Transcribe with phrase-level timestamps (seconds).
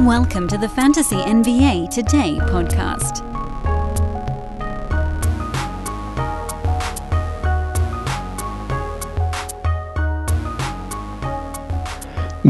[0.00, 3.22] Welcome to the Fantasy NBA Today podcast.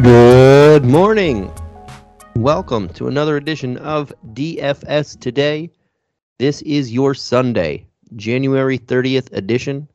[0.02, 1.52] Good morning.
[2.34, 5.70] Welcome to another edition of DFS Today.
[6.38, 7.86] This is your Sunday,
[8.16, 9.86] January 30th edition.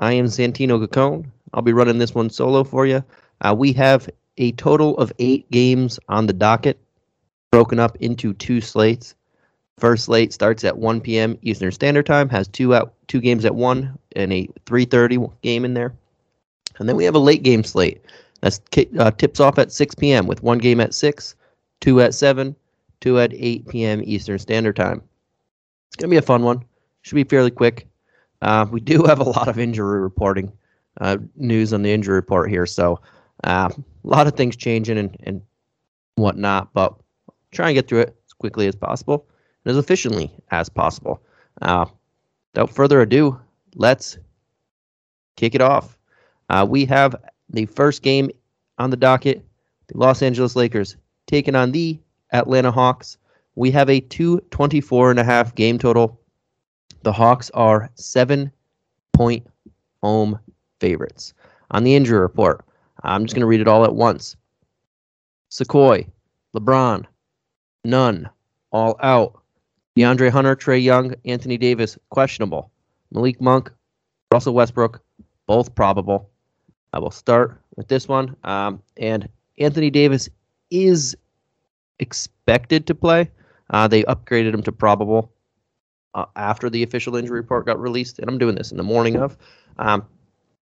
[0.00, 1.26] I am Santino Gacone.
[1.52, 3.04] I'll be running this one solo for you.
[3.42, 4.08] Uh, we have
[4.40, 6.80] a total of eight games on the docket,
[7.52, 9.14] broken up into two slates.
[9.78, 11.38] First slate starts at 1 p.m.
[11.42, 15.74] Eastern Standard Time, has two out two games at one and a 3:30 game in
[15.74, 15.94] there,
[16.78, 18.02] and then we have a late game slate
[18.40, 18.58] that
[18.98, 20.26] uh, tips off at 6 p.m.
[20.26, 21.34] with one game at six,
[21.80, 22.56] two at seven,
[23.00, 24.02] two at 8 p.m.
[24.04, 25.02] Eastern Standard Time.
[25.88, 26.64] It's gonna be a fun one.
[27.02, 27.86] Should be fairly quick.
[28.40, 30.50] Uh, we do have a lot of injury reporting
[31.00, 33.00] uh, news on the injury report here, so
[33.44, 35.42] uh, a lot of things changing and, and
[36.16, 36.94] whatnot, but
[37.52, 39.26] try and get through it as quickly as possible
[39.64, 41.20] and as efficiently as possible.
[41.62, 41.86] Uh,
[42.52, 43.38] without further ado,
[43.74, 44.18] let's
[45.36, 45.98] kick it off.
[46.48, 47.14] Uh, we have
[47.48, 48.30] the first game
[48.78, 49.44] on the docket
[49.90, 51.98] the Los Angeles Lakers taking on the
[52.32, 53.18] Atlanta Hawks.
[53.56, 56.20] We have a 224 and a half game total.
[57.02, 58.52] The Hawks are seven
[59.12, 59.46] point
[60.02, 60.38] home
[60.80, 61.34] favorites.
[61.72, 62.64] On the injury report,
[63.02, 64.36] I'm just going to read it all at once.
[65.48, 66.04] Sequoia,
[66.54, 67.04] LeBron,
[67.84, 68.28] none,
[68.70, 69.42] all out.
[69.96, 72.70] DeAndre Hunter, Trae Young, Anthony Davis, questionable.
[73.10, 73.72] Malik Monk,
[74.32, 75.02] Russell Westbrook,
[75.46, 76.30] both probable.
[76.92, 78.36] I will start with this one.
[78.44, 79.28] Um, and
[79.58, 80.28] Anthony Davis
[80.70, 81.16] is
[81.98, 83.30] expected to play.
[83.70, 85.32] Uh, they upgraded him to probable
[86.14, 89.16] uh, after the official injury report got released, and I'm doing this in the morning
[89.16, 89.36] of.
[89.78, 90.06] Um,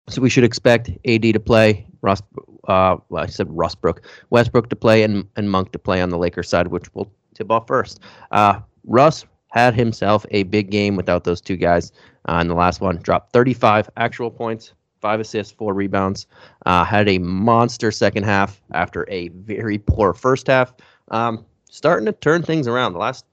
[0.08, 2.22] so we should expect AD to play, Russ,
[2.69, 3.98] uh, well, I said Rustbrook,
[4.31, 7.50] Westbrook to play, and and Monk to play on the Lakers side, which will tip
[7.50, 8.00] off first.
[8.31, 11.93] Uh, Russ had himself a big game without those two guys
[12.28, 12.97] uh, in the last one.
[12.97, 16.26] Dropped 35 actual points, five assists, four rebounds.
[16.66, 20.75] Uh, had a monster second half after a very poor first half.
[21.09, 22.93] Um, starting to turn things around.
[22.93, 23.25] The last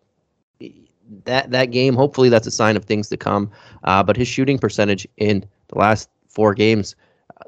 [1.25, 3.51] that that game, hopefully, that's a sign of things to come.
[3.83, 6.95] Uh, but his shooting percentage in the last four games,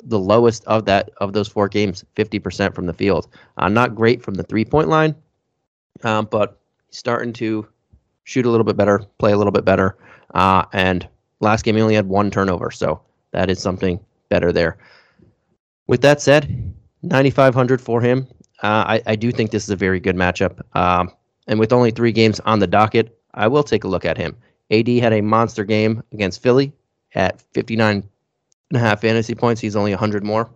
[0.04, 3.28] the lowest of that of those four games, 50% from the field.
[3.58, 5.16] Uh, not great from the three point line,
[6.04, 7.68] um, but starting to
[8.24, 9.98] shoot a little bit better, play a little bit better.
[10.34, 11.08] Uh, and
[11.40, 13.02] last game he only had one turnover, so
[13.32, 14.00] that is something
[14.30, 14.78] better there.
[15.88, 16.74] With that said,
[17.04, 18.28] 9,500 for him.
[18.62, 20.62] Uh, I, I, do think this is a very good matchup.
[20.74, 21.12] Um,
[21.48, 24.38] and with only three games on the docket, I will take a look at him.
[24.72, 26.72] AD had a monster game against Philly
[27.14, 28.08] at 59
[28.70, 29.62] and a half fantasy points.
[29.62, 30.50] He's only 100 more.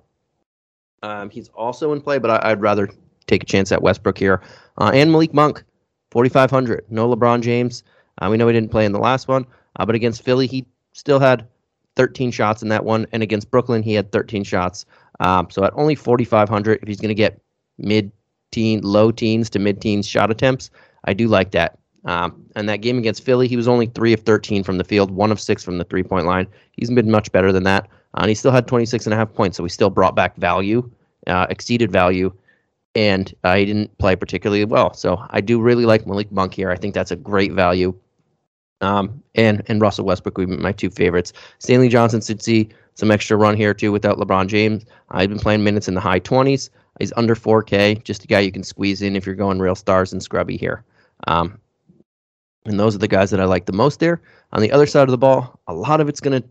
[1.03, 2.89] Um, he's also in play, but I, would rather
[3.27, 4.41] take a chance at Westbrook here.
[4.79, 5.63] Uh, and Malik Monk,
[6.11, 6.85] 4,500.
[6.89, 7.83] No LeBron James.
[8.19, 9.45] Uh, we know he didn't play in the last one,
[9.75, 11.47] uh, but against Philly, he still had
[11.95, 13.05] 13 shots in that one.
[13.11, 14.85] And against Brooklyn, he had 13 shots.
[15.19, 17.39] Um, so at only 4,500, if he's going to get
[17.77, 18.11] mid
[18.51, 20.71] teen, low teens to mid teens shot attempts,
[21.05, 21.77] I do like that.
[22.05, 25.11] Um, and that game against Philly, he was only three of 13 from the field,
[25.11, 26.47] one of six from the three point line.
[26.71, 27.87] He's been much better than that.
[28.17, 30.35] Uh, and he still had 26 and a half points, so he still brought back
[30.37, 30.89] value,
[31.27, 32.33] uh, exceeded value,
[32.95, 34.93] and uh, he didn't play particularly well.
[34.93, 36.71] So I do really like Malik Monk here.
[36.71, 37.93] I think that's a great value.
[38.81, 41.33] Um, and and Russell Westbrook would be my two favorites.
[41.59, 44.85] Stanley Johnson should see some extra run here too without LeBron James.
[45.09, 46.69] I've been playing minutes in the high 20s.
[46.99, 50.11] He's under 4K, just a guy you can squeeze in if you're going real stars
[50.11, 50.83] and scrubby here.
[51.27, 51.59] Um,
[52.65, 54.21] and those are the guys that I like the most there.
[54.51, 56.47] On the other side of the ball, a lot of it's going to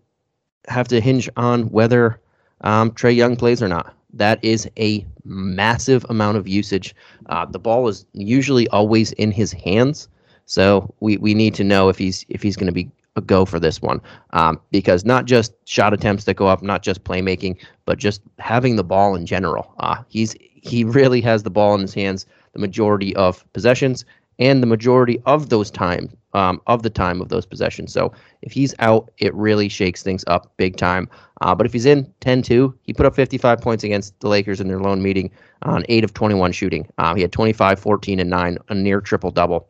[0.69, 2.21] have to hinge on whether
[2.63, 3.95] um, Trae Young plays or not.
[4.13, 6.95] That is a massive amount of usage.
[7.27, 10.09] Uh, the ball is usually always in his hands,
[10.47, 13.45] so we, we need to know if he's if he's going to be a go
[13.45, 14.01] for this one
[14.35, 18.77] um, because not just shot attempts that go up, not just playmaking, but just having
[18.77, 19.75] the ball in general.
[19.79, 22.27] Uh, he's he really has the ball in his hands
[22.57, 24.05] the majority of possessions,
[24.39, 27.93] and the majority of those time um, of the time of those possessions.
[27.93, 28.13] So
[28.43, 31.09] if he's out, it really shakes things up big time.
[31.41, 34.69] Uh, but if he's in 10-2, he put up 55 points against the Lakers in
[34.69, 35.31] their lone meeting
[35.63, 36.87] on 8 of 21 shooting.
[36.99, 39.67] Uh, he had 25, 14, and 9, a near triple-double.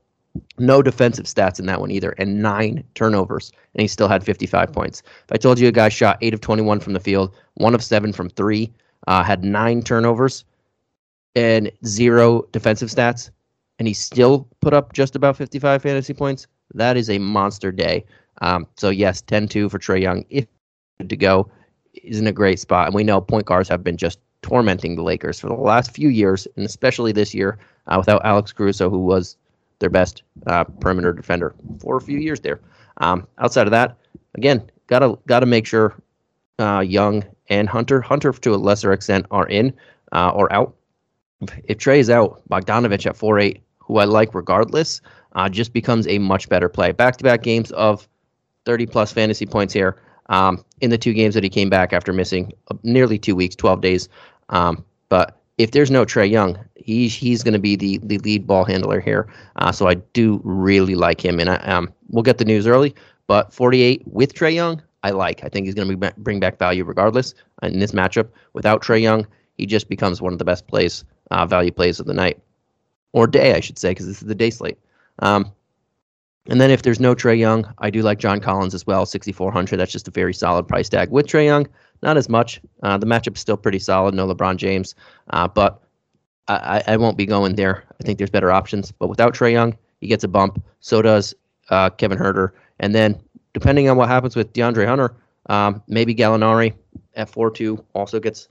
[0.58, 4.70] No defensive stats in that one either, and nine turnovers, and he still had 55
[4.70, 5.02] points.
[5.06, 7.82] If I told you a guy shot 8 of 21 from the field, 1 of
[7.82, 8.70] 7 from 3,
[9.06, 10.44] uh, had 9 turnovers,
[11.36, 13.30] and zero defensive stats,
[13.78, 18.04] and he still put up just about 55 fantasy points, that is a monster day.
[18.40, 20.24] Um, so, yes, 10 2 for Trae Young.
[20.30, 20.46] If
[21.08, 21.50] to go,
[21.94, 22.86] is in a great spot.
[22.86, 26.08] And we know point guards have been just tormenting the Lakers for the last few
[26.08, 29.36] years, and especially this year uh, without Alex Caruso, who was
[29.78, 32.60] their best uh, perimeter defender for a few years there.
[32.98, 33.96] Um, outside of that,
[34.34, 35.94] again, gotta gotta make sure
[36.58, 39.74] uh, Young and Hunter, Hunter to a lesser extent, are in
[40.12, 40.74] uh, or out.
[41.64, 45.00] If Trae is out, Bogdanovich at four eight, who I like regardless,
[45.34, 46.92] uh, just becomes a much better play.
[46.92, 48.08] Back to back games of
[48.64, 49.96] 30 plus fantasy points here
[50.28, 53.54] um, in the two games that he came back after missing uh, nearly two weeks,
[53.54, 54.08] 12 days.
[54.48, 58.46] Um, but if there's no Trae Young, he's he's going to be the, the lead
[58.46, 59.28] ball handler here.
[59.56, 62.94] Uh, so I do really like him, and I, um, we'll get the news early.
[63.26, 65.44] But 48 with Trae Young, I like.
[65.44, 68.28] I think he's going to bring back value regardless in this matchup.
[68.52, 72.06] Without Trae Young, he just becomes one of the best plays, uh, value plays of
[72.06, 72.38] the night
[73.12, 74.78] or day, I should say, because this is the day slate.
[75.20, 75.52] Um,
[76.48, 79.76] and then if there's no Trae Young, I do like John Collins as well, 6,400.
[79.76, 81.10] That's just a very solid price tag.
[81.10, 81.66] With Trae Young,
[82.02, 82.60] not as much.
[82.82, 84.14] Uh, the matchup is still pretty solid.
[84.14, 84.94] No LeBron James,
[85.30, 85.82] uh, but
[86.48, 87.82] I, I, won't be going there.
[88.00, 88.92] I think there's better options.
[88.92, 90.62] But without Trae Young, he gets a bump.
[90.80, 91.34] So does
[91.70, 92.50] uh, Kevin Huerter.
[92.78, 93.20] And then
[93.52, 95.16] depending on what happens with DeAndre Hunter,
[95.48, 96.74] um, maybe Gallinari
[97.14, 98.48] at 4-2 also gets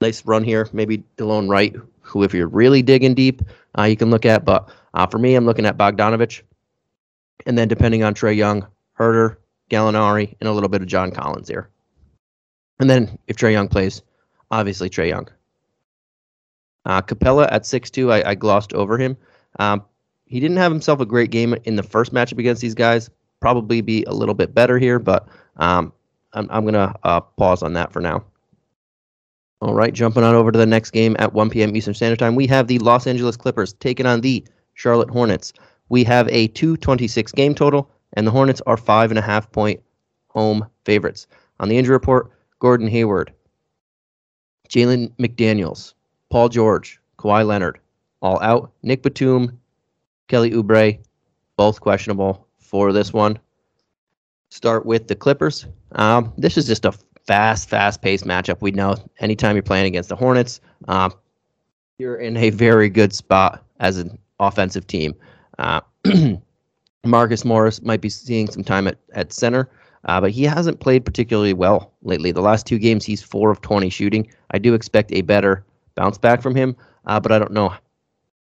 [0.00, 0.68] nice run here.
[0.72, 3.42] Maybe Delon Wright, who if you're really digging deep,
[3.78, 4.44] uh, you can look at.
[4.44, 6.42] But uh, for me, I'm looking at Bogdanovich.
[7.46, 8.66] And then depending on Trae Young,
[8.98, 9.36] Huerter,
[9.70, 11.70] Gallinari, and a little bit of John Collins here.
[12.80, 14.02] And then if Trae Young plays,
[14.50, 15.28] obviously Trae Young.
[16.84, 19.16] Uh, Capela at 6'2, I, I glossed over him.
[19.58, 19.84] Um,
[20.26, 23.10] he didn't have himself a great game in the first matchup against these guys.
[23.40, 25.92] Probably be a little bit better here, but um,
[26.32, 28.24] I'm, I'm going to uh, pause on that for now.
[29.62, 31.74] All right, jumping on over to the next game at 1 p.m.
[31.74, 34.44] Eastern Standard Time, we have the Los Angeles Clippers taking on the
[34.74, 35.52] Charlotte Hornets.
[35.88, 39.80] We have a 226 game total, and the Hornets are five and a half point
[40.28, 41.26] home favorites.
[41.58, 43.32] On the injury report, Gordon Hayward,
[44.68, 45.94] Jalen McDaniels,
[46.28, 47.78] Paul George, Kawhi Leonard,
[48.20, 48.72] all out.
[48.82, 49.58] Nick Batum,
[50.28, 50.98] Kelly Oubre,
[51.56, 53.38] both questionable for this one.
[54.50, 55.66] Start with the Clippers.
[55.92, 56.92] Um, this is just a
[57.26, 58.60] fast, fast paced matchup.
[58.60, 61.12] We know anytime you're playing against the Hornets, um,
[61.98, 65.14] you're in a very good spot as an offensive team.
[65.58, 65.80] Uh,
[67.04, 69.68] Marcus Morris might be seeing some time at, at center,
[70.04, 72.32] uh, but he hasn't played particularly well lately.
[72.32, 74.30] The last two games, he's 4 of 20 shooting.
[74.50, 75.64] I do expect a better
[75.94, 76.76] bounce back from him,
[77.06, 77.74] uh, but I don't know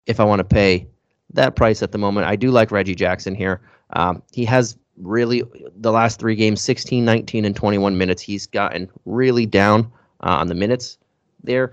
[0.06, 0.86] if I want to pay
[1.34, 2.26] that price at the moment.
[2.26, 3.60] I do like Reggie Jackson here.
[3.94, 5.42] Um, he has really,
[5.76, 9.90] the last three games, 16, 19, and 21 minutes, he's gotten really down
[10.22, 10.98] uh, on the minutes
[11.44, 11.72] there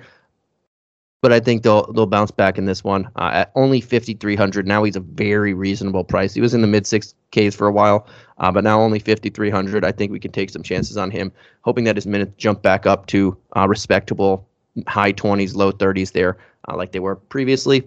[1.21, 4.65] but I think they'll they'll bounce back in this one uh, at only 5300.
[4.65, 6.33] Now he's a very reasonable price.
[6.33, 9.83] He was in the mid 6Ks for a while, uh, but now only 5300.
[9.83, 12.85] I think we can take some chances on him, hoping that his minutes jump back
[12.85, 14.47] up to uh, respectable
[14.87, 16.37] high 20s, low 30s there,
[16.69, 17.83] uh, like they were previously.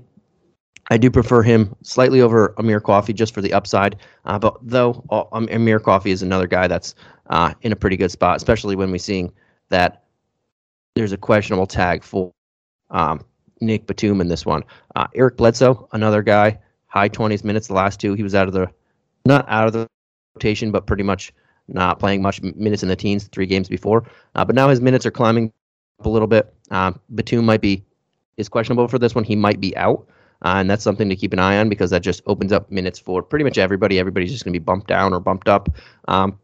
[0.93, 3.97] I do prefer him slightly over Amir Coffey just for the upside,
[4.27, 6.95] uh, but though uh, Amir Coffey is another guy that's
[7.63, 9.33] in a pretty good spot, especially when we're seeing
[9.71, 10.05] that
[10.95, 12.31] there's a questionable tag for
[12.91, 13.25] um,
[13.63, 14.63] Nick Batum in this one.
[14.95, 16.59] Uh, Eric Bledsoe, another guy,
[16.89, 18.13] high 20s minutes the last two.
[18.13, 18.71] He was out of the,
[19.25, 19.87] not out of the
[20.35, 21.33] rotation, but pretty much
[21.69, 24.05] not playing much minutes in the teens three games before.
[24.35, 25.51] Uh, but now his minutes are climbing
[26.01, 26.53] up a little bit.
[26.71, 27.83] Uh, Batum might be
[28.37, 29.25] is questionable for this one.
[29.25, 30.07] He might be out.
[30.45, 32.99] Uh, and that's something to keep an eye on because that just opens up minutes
[32.99, 33.99] for pretty much everybody.
[33.99, 35.69] Everybody's just going to be bumped down or bumped up.
[36.09, 36.39] Um,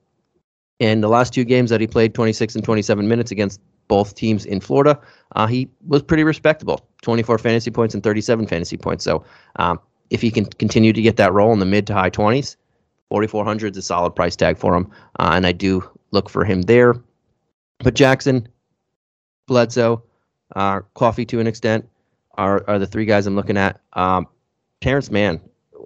[0.80, 4.44] and the last two games that he played, 26 and 27 minutes against both teams
[4.44, 5.00] in Florida,
[5.34, 9.02] uh, he was pretty respectable 24 fantasy points and 37 fantasy points.
[9.02, 9.24] So
[9.56, 12.56] um, if he can continue to get that role in the mid to high 20s,
[13.10, 14.90] 4,400 is a solid price tag for him.
[15.18, 16.94] Uh, and I do look for him there.
[17.78, 18.48] But Jackson,
[19.46, 20.02] Bledsoe,
[20.54, 21.88] uh, Coffey to an extent
[22.38, 23.80] are, are the three guys I'm looking at.
[23.92, 24.26] Um,
[24.80, 25.40] Terance Mann,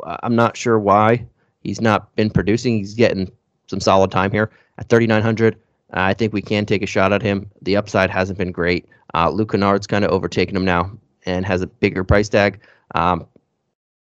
[0.05, 1.27] I'm not sure why
[1.61, 2.79] he's not been producing.
[2.79, 3.33] He's getting
[3.67, 5.57] some solid time here at 3,900.
[5.95, 7.51] I think we can take a shot at him.
[7.63, 8.87] The upside hasn't been great.
[9.15, 10.91] Uh, Luke Kennard's kind of overtaken him now
[11.27, 12.61] and has a bigger price tag.
[12.95, 13.27] Um,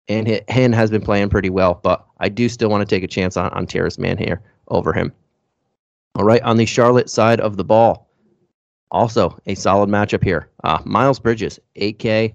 [0.08, 3.08] and Hen has been playing pretty well, but I do still want to take a
[3.08, 5.12] chance on, on Terance Mann here over him.
[6.16, 8.08] All right, on the Charlotte side of the ball,
[8.92, 10.48] also a solid matchup here.
[10.62, 12.34] Uh, Miles Bridges, 8K.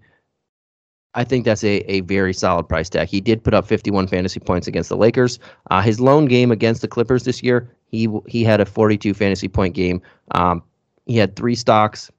[1.14, 3.08] I think that's a, a very solid price tag.
[3.08, 5.40] He did put up 51 fantasy points against the Lakers.
[5.72, 9.48] Uh, his lone game against the Clippers this year, he he had a 42 fantasy
[9.48, 10.02] point game.
[10.32, 10.62] Um,
[11.06, 12.12] he had three stocks,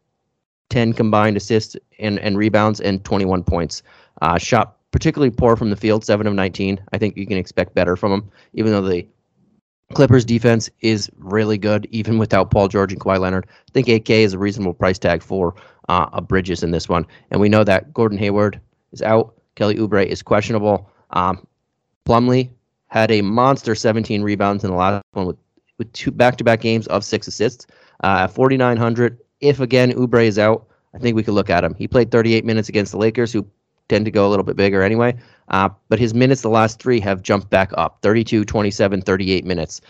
[0.70, 3.82] 10 combined assists and, and rebounds, and 21 points.
[4.22, 6.80] Uh, shot particularly poor from the field, 7 of 19.
[6.92, 9.06] I think you can expect better from him, even though the
[9.94, 13.46] Clippers defense is really good, even without Paul George and Kawhi Leonard.
[13.48, 15.54] I think 8K is a reasonable price tag for
[15.88, 17.06] uh, a Bridges in this one.
[17.30, 18.60] And we know that Gordon Hayward
[18.92, 19.34] is out.
[19.54, 20.90] Kelly Oubre is questionable.
[21.10, 21.46] Um,
[22.04, 22.50] Plumlee
[22.88, 25.36] had a monster 17 rebounds in the last one with,
[25.78, 27.66] with two back-to-back games of six assists.
[28.04, 31.74] Uh, at 4,900, if again Oubre is out, I think we could look at him.
[31.74, 33.46] He played 38 minutes against the Lakers, who
[33.88, 35.16] tend to go a little bit bigger anyway.
[35.48, 39.80] Uh, but his minutes the last three have jumped back up 32, 27, 38 minutes.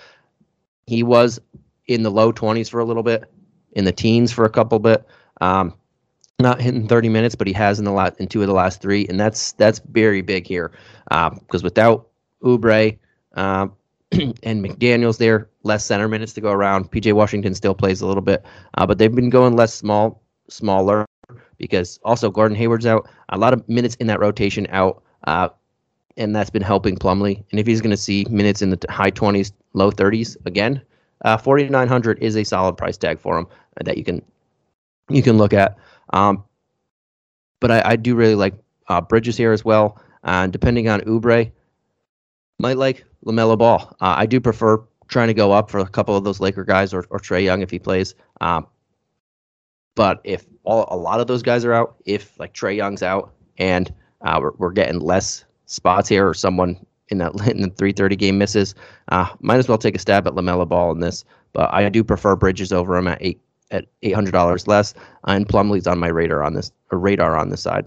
[0.86, 1.40] He was
[1.86, 3.24] in the low 20s for a little bit,
[3.72, 5.04] in the teens for a couple bit.
[5.40, 5.74] Um,
[6.38, 8.80] not hitting 30 minutes, but he has in the last in two of the last
[8.80, 10.70] three, and that's that's very big here
[11.08, 12.08] because uh, without
[12.44, 12.96] Oubre
[13.34, 13.66] uh,
[14.12, 16.92] and McDaniel's there, less center minutes to go around.
[16.92, 21.07] PJ Washington still plays a little bit, uh, but they've been going less small, smaller
[21.58, 23.08] because also Gordon Hayward's out.
[23.28, 25.48] A lot of minutes in that rotation out, uh,
[26.16, 27.42] and that's been helping Plumlee.
[27.50, 30.80] And if he's going to see minutes in the high 20s, low 30s again,
[31.24, 33.46] uh, 4900 is a solid price tag for him
[33.84, 34.22] that you can
[35.10, 35.76] you can look at.
[36.12, 36.44] Um,
[37.60, 38.54] but I, I, do really like
[38.88, 40.00] uh, Bridges here as well.
[40.22, 41.50] And depending on Oubre,
[42.58, 43.96] might like LaMelo Ball.
[44.00, 46.92] Uh, I do prefer trying to go up for a couple of those Laker guys
[46.92, 48.14] or, or Trae Young if he plays.
[48.40, 48.66] Um,
[49.98, 53.32] but if all, a lot of those guys are out, if like Trae Young's out
[53.58, 56.78] and uh, we're, we're getting less spots here or someone
[57.08, 58.76] in that in the 330 game misses,
[59.08, 61.24] uh, might as well take a stab at LaMelo Ball in this.
[61.52, 63.40] But I do prefer Bridges over him at eight
[63.72, 67.62] at eight hundred dollars less, and Plumlee's on my radar on this radar on this
[67.62, 67.84] side.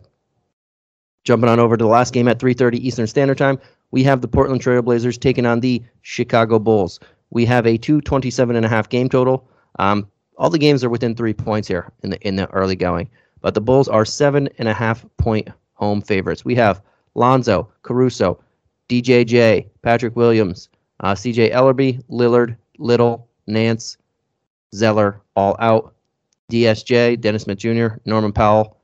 [1.24, 3.58] Jumping on over to the last game at 3:30 Eastern Standard Time,
[3.92, 7.00] we have the Portland Trailblazers taking on the Chicago Bulls.
[7.30, 9.48] We have a 227 and a half game total.
[9.80, 10.08] Um,
[10.42, 13.08] all the games are within three points here in the in the early going.
[13.42, 16.44] But the Bulls are seven and a half point home favorites.
[16.44, 16.82] We have
[17.14, 18.44] Lonzo, Caruso,
[18.90, 20.70] DJJ, Patrick Williams,
[21.02, 23.98] uh, CJ Elleby, Lillard, Little, Nance,
[24.74, 25.94] Zeller, all out.
[26.52, 28.78] DSJ, Dennis Smith Jr., Norman Powell,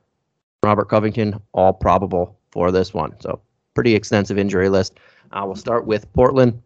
[0.62, 3.14] Robert Covington, all probable for this one.
[3.20, 3.42] So
[3.74, 4.94] pretty extensive injury list.
[5.32, 6.62] Uh, we'll start with Portland.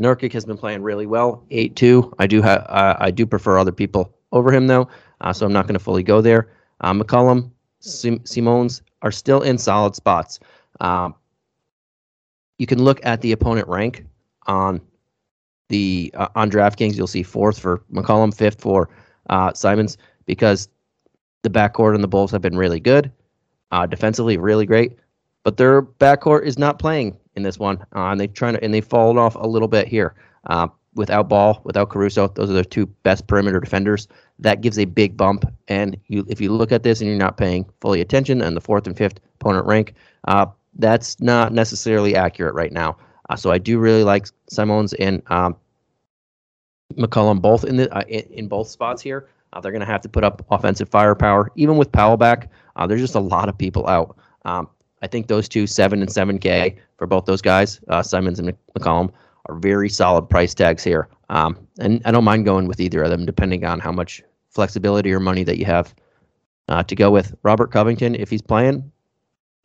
[0.00, 2.12] Nurkic has been playing really well, eight two.
[2.18, 4.88] I do have uh, I do prefer other people over him though,
[5.20, 6.50] uh, so I'm not going to fully go there.
[6.80, 10.40] Uh, McCollum, Sim- Simons are still in solid spots.
[10.80, 11.14] Um,
[12.58, 14.04] you can look at the opponent rank
[14.46, 14.80] on
[15.68, 16.96] the uh, on DraftKings.
[16.96, 18.88] You'll see fourth for McCollum, fifth for
[19.30, 19.96] uh, Simons
[20.26, 20.68] because
[21.42, 23.12] the backcourt and the Bulls have been really good,
[23.70, 24.98] uh, defensively really great,
[25.44, 28.72] but their backcourt is not playing in this one, uh, and they've trying to and
[28.72, 30.14] they've fallen off a little bit here.
[30.46, 34.08] Uh, without Ball, without Caruso, those are the two best perimeter defenders.
[34.38, 35.44] That gives a big bump.
[35.68, 38.60] And you, if you look at this and you're not paying fully attention, and the
[38.60, 39.94] fourth and fifth opponent rank,
[40.28, 42.96] uh, that's not necessarily accurate right now.
[43.28, 45.56] Uh, so I do really like Simons and um,
[46.94, 49.28] McCollum both in the uh, in, in, both spots here.
[49.52, 52.50] Uh, they're going to have to put up offensive firepower, even with Powell back.
[52.76, 54.16] Uh, there's just a lot of people out.
[54.44, 54.68] Um,
[55.04, 58.54] I think those two, seven and seven K for both those guys, uh, Simons and
[58.76, 59.12] McCollum,
[59.50, 61.08] are very solid price tags here.
[61.28, 65.12] Um, and I don't mind going with either of them, depending on how much flexibility
[65.12, 65.94] or money that you have
[66.70, 67.34] uh, to go with.
[67.42, 68.90] Robert Covington, if he's playing,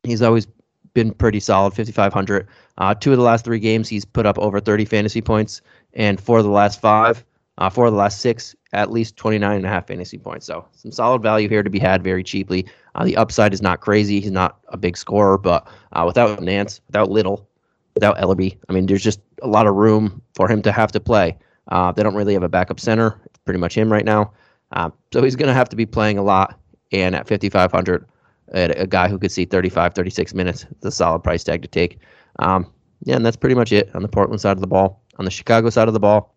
[0.03, 0.45] he's always
[0.93, 2.45] been pretty solid, 5,500.
[2.77, 5.61] Uh, two of the last three games, he's put up over 30 fantasy points,
[5.93, 7.23] and four of the last five,
[7.59, 10.45] uh, four of the last six, at least 29 and a half fantasy points.
[10.45, 12.65] So some solid value here to be had very cheaply.
[12.95, 14.19] Uh, the upside is not crazy.
[14.19, 17.47] He's not a big scorer, but uh, without Nance, without Little,
[17.93, 20.99] without Elleby, I mean, there's just a lot of room for him to have to
[20.99, 21.37] play.
[21.67, 23.21] Uh, they don't really have a backup center.
[23.25, 24.31] It's pretty much him right now.
[24.71, 26.57] Uh, so he's going to have to be playing a lot.
[26.91, 28.05] And at 5,500,
[28.53, 31.99] a guy who could see 35, 36 minutes, it's a solid price tag to take.
[32.39, 32.71] Um,
[33.03, 35.03] yeah, and that's pretty much it on the Portland side of the ball.
[35.17, 36.33] On the Chicago side of the ball,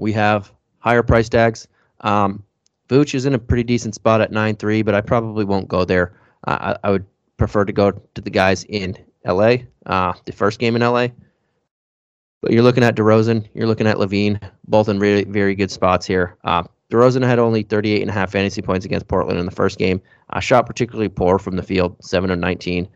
[0.00, 1.68] we have higher price tags.
[2.00, 2.42] Um,
[2.88, 6.14] Vooch is in a pretty decent spot at 9-3, but I probably won't go there.
[6.46, 7.06] Uh, I, I, would
[7.36, 9.56] prefer to go to the guys in LA,
[9.86, 11.08] uh, the first game in LA.
[12.40, 16.04] But you're looking at DeRozan, you're looking at LaVine, both in really very good spots
[16.04, 16.36] here.
[16.42, 19.78] Uh, DeRozan had only 38 and a half fantasy points against Portland in the first
[19.78, 20.02] game.
[20.30, 22.88] Uh, shot particularly poor from the field, 7 of 19.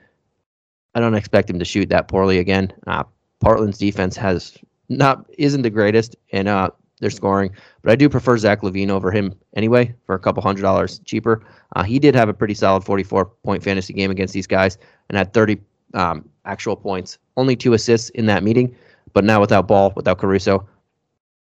[0.94, 2.72] I don't expect him to shoot that poorly again.
[2.86, 3.04] Uh,
[3.40, 7.50] Portland's defense has not isn't the greatest, and uh, they're scoring.
[7.82, 11.42] But I do prefer Zach LaVine over him anyway for a couple hundred dollars cheaper.
[11.74, 15.18] Uh, he did have a pretty solid 44 point fantasy game against these guys and
[15.18, 15.58] had 30
[15.94, 18.74] um, actual points, only two assists in that meeting.
[19.12, 20.66] But now without Ball, without Caruso,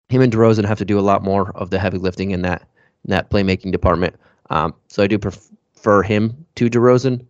[0.10, 2.68] him and DeRozan have to do a lot more of the heavy lifting in that
[3.06, 4.16] in that playmaking department.
[4.50, 7.26] Um, so I do prefer him to DeRozan,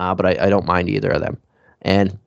[0.00, 1.38] uh, but I, I don't mind either of them.
[1.82, 2.18] And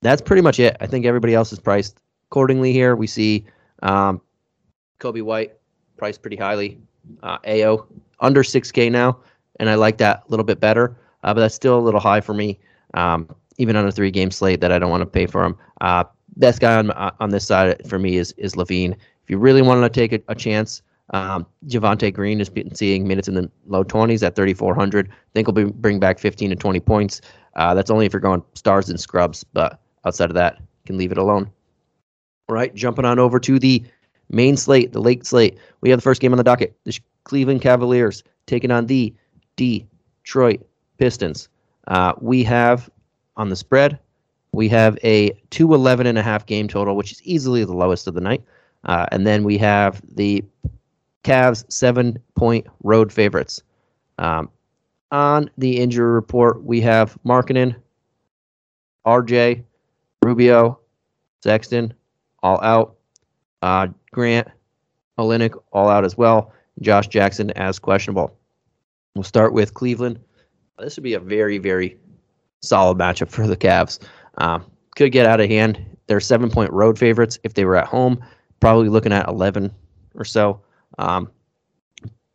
[0.00, 0.76] that's pretty much it.
[0.80, 1.98] I think everybody else is priced
[2.30, 2.96] accordingly here.
[2.96, 3.44] We see
[3.82, 4.20] um,
[5.02, 5.54] Coby White
[5.96, 6.78] priced pretty highly.
[7.22, 7.86] Uh, Ayo
[8.20, 9.18] under 6K now,
[9.58, 12.20] and I like that a little bit better, uh, but that's still a little high
[12.20, 12.58] for me,
[12.94, 13.28] um,
[13.58, 15.56] even on a three game slate that I don't want to pay for him.
[15.80, 16.04] Uh,
[16.36, 18.92] best guy on on this side for me is is LaVine.
[18.92, 23.06] If you really want to take a, a chance, um, Javonte Green has been seeing
[23.06, 25.08] minutes in the low 20s at 3,400.
[25.08, 27.20] I think he'll be, bring back 15 to 20 points.
[27.54, 30.96] Uh, that's only if you're going stars and scrubs, but outside of that, you can
[30.96, 31.50] leave it alone.
[32.48, 33.84] All right, jumping on over to the
[34.32, 35.58] main slate, the late slate.
[35.80, 36.76] We have the first game on the docket.
[36.84, 39.14] The Cleveland Cavaliers taking on the
[39.56, 40.60] Detroit
[40.98, 41.48] Pistons.
[41.88, 42.90] Uh, we have
[43.36, 43.98] on the spread,
[44.52, 48.14] we have a 211 and a half game total, which is easily the lowest of
[48.14, 48.42] the night.
[48.84, 50.44] Uh, and then we have the
[51.24, 53.62] Cavs seven point road favorites.
[54.18, 54.50] Um,
[55.10, 57.76] on the injury report, we have Markkanen,
[59.06, 59.62] RJ,
[60.22, 60.78] Rubio,
[61.42, 61.94] Sexton,
[62.42, 62.96] all out.
[63.62, 64.48] Uh, Grant,
[65.18, 66.52] Olynyk, all out as well.
[66.80, 68.36] Josh Jackson as questionable.
[69.14, 70.18] We'll start with Cleveland.
[70.78, 71.98] This would be a very, very
[72.60, 73.98] solid matchup for the Cavs.
[74.38, 74.64] Um,
[74.96, 75.84] could get out of hand.
[76.06, 77.38] They're seven point road favorites.
[77.42, 78.24] If they were at home,
[78.60, 79.72] probably looking at 11
[80.14, 80.60] or so.
[80.98, 81.30] Um,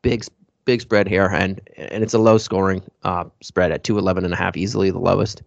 [0.01, 0.23] big,
[0.65, 4.37] big spread here, and and it's a low scoring uh, spread at 211 and a
[4.37, 5.41] half, easily the lowest.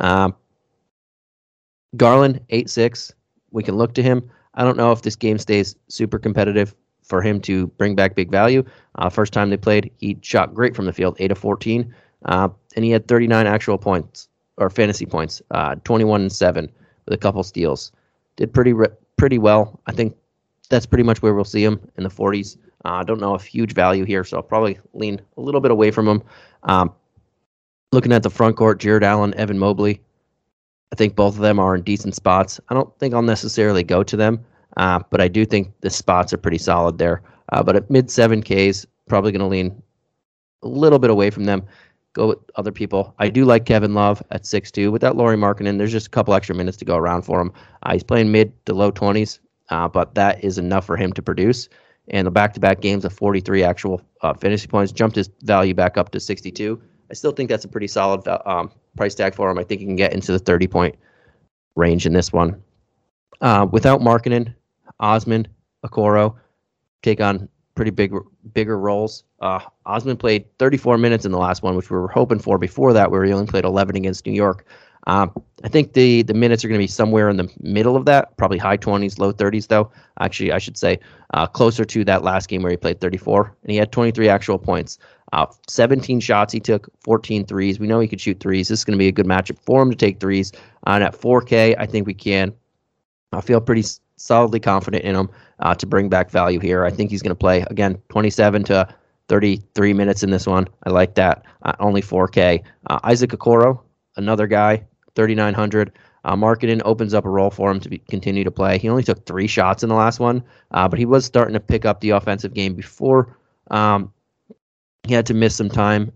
[0.00, 0.34] Um,
[1.96, 3.12] Garland, 8 6.
[3.50, 4.30] We can look to him.
[4.58, 6.74] I don't know if this game stays super competitive
[7.04, 8.64] for him to bring back big value.
[8.96, 11.94] Uh, first time they played, he shot great from the field, 8 of 14,
[12.26, 16.70] uh, and he had 39 actual points or fantasy points, uh, 21 and 7
[17.06, 17.92] with a couple steals.
[18.36, 18.74] Did pretty
[19.16, 19.80] pretty well.
[19.86, 20.16] I think
[20.68, 22.56] that's pretty much where we'll see him in the 40s.
[22.84, 25.70] Uh, I don't know if huge value here, so I'll probably lean a little bit
[25.70, 26.22] away from him.
[26.64, 26.92] Um,
[27.92, 30.00] looking at the front court, Jarrett Allen, Evan Mobley,
[30.92, 32.60] I think both of them are in decent spots.
[32.68, 34.44] I don't think I'll necessarily go to them,
[34.76, 37.22] uh, but I do think the spots are pretty solid there.
[37.52, 39.82] Uh, but at mid 7Ks, probably going to lean
[40.62, 41.62] a little bit away from them.
[42.14, 43.14] Go with other people.
[43.18, 44.90] I do like Kevin Love at 6'2.
[44.90, 47.52] With that Lauri Markkanen, there's just a couple extra minutes to go around for him.
[47.82, 51.22] Uh, he's playing mid to low 20s, uh, but that is enough for him to
[51.22, 51.68] produce.
[52.10, 55.74] And the back to back games of 43 actual uh, fantasy points jumped his value
[55.74, 56.80] back up to 62.
[57.10, 59.58] I still think that's a pretty solid um, price tag for him.
[59.58, 60.94] I think he can get into the 30 point
[61.76, 62.62] range in this one.
[63.40, 64.54] Uh, without Markkanen,
[65.00, 65.48] Osman,
[65.86, 66.36] Okoro
[67.02, 68.12] take on pretty big,
[68.52, 69.22] bigger roles.
[69.40, 72.58] Uh, Osman played 34 minutes in the last one, which we were hoping for.
[72.58, 74.66] Before that, where he only played 11 against New York.
[75.06, 75.32] Um,
[75.64, 78.36] I think the the minutes are going to be somewhere in the middle of that,
[78.36, 79.90] probably high 20s, low 30s, though.
[80.20, 80.98] Actually, I should say
[81.32, 84.58] uh, closer to that last game where he played 34, and he had 23 actual
[84.58, 84.98] points.
[85.32, 87.78] Uh, 17 shots he took, 14 threes.
[87.78, 88.68] We know he could shoot threes.
[88.68, 90.52] This is going to be a good matchup for him to take threes.
[90.86, 92.52] And at 4K, I think we can.
[93.32, 93.84] I feel pretty
[94.16, 95.28] solidly confident in him
[95.60, 96.84] uh, to bring back value here.
[96.84, 98.88] I think he's going to play again 27 to
[99.28, 100.66] 33 minutes in this one.
[100.84, 101.44] I like that.
[101.62, 102.62] Uh, only 4K.
[102.88, 103.80] Uh, Isaac Okoro,
[104.16, 104.82] another guy,
[105.14, 105.92] 3,900.
[106.24, 108.78] Uh, Markkanen opens up a role for him to be, continue to play.
[108.78, 111.60] He only took three shots in the last one, uh, but he was starting to
[111.60, 113.36] pick up the offensive game before
[113.70, 114.12] um,
[115.08, 116.12] he had to miss some time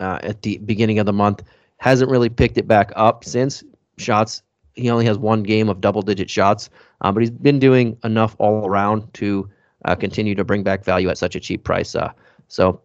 [0.00, 1.42] uh, at the beginning of the month.
[1.78, 3.64] Hasn't really picked it back up since.
[3.98, 4.42] Shots,
[4.74, 8.36] he only has one game of double digit shots, uh, but he's been doing enough
[8.38, 9.48] all around to
[9.84, 11.94] uh, continue to bring back value at such a cheap price.
[11.94, 12.12] Uh,
[12.48, 12.80] so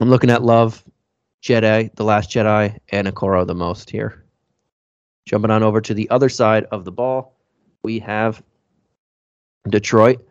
[0.00, 0.84] I'm looking at Love,
[1.42, 4.24] Jedi, The Last Jedi, and Okoro the most here.
[5.26, 7.36] Jumping on over to the other side of the ball,
[7.82, 8.42] we have
[9.68, 10.26] Detroit,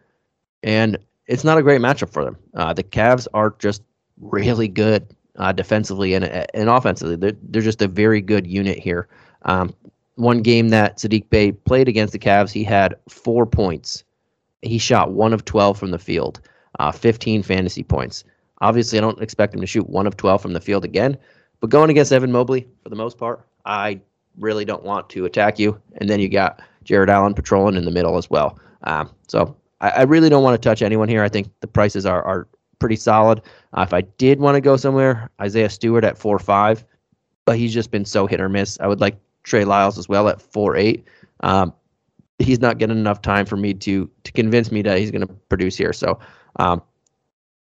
[0.63, 2.37] and it's not a great matchup for them.
[2.55, 3.81] Uh, the Cavs are just
[4.19, 7.15] really good uh, defensively and, and offensively.
[7.15, 9.07] They're, they're just a very good unit here.
[9.43, 9.73] Um,
[10.15, 14.03] one game that Sadiq Bey played against the Cavs, he had four points.
[14.63, 16.41] He shot one of 12 from the field,
[16.79, 18.23] uh, 15 fantasy points.
[18.61, 21.17] Obviously, I don't expect him to shoot one of 12 from the field again,
[21.59, 24.01] but going against Evan Mobley, for the most part, I
[24.39, 25.79] really don't want to attack you.
[25.97, 28.59] And then you got Jarrett Allen patrolling in the middle as well.
[28.83, 31.23] Um, so I, I, really don't want to touch anyone here.
[31.23, 32.47] I think the prices are, are
[32.79, 33.41] pretty solid.
[33.73, 36.85] Uh, if I did want to go somewhere, Isaiah Stewart at four five,
[37.45, 38.79] but he's just been so hit or miss.
[38.79, 41.05] I would like Trey Lyles as well at four eight.
[41.41, 41.73] Um,
[42.39, 45.33] he's not getting enough time for me to to convince me that he's going to
[45.49, 45.93] produce here.
[45.93, 46.19] So
[46.57, 46.81] um,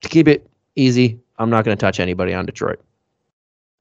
[0.02, 2.80] to keep it easy, I'm not going to touch anybody on Detroit.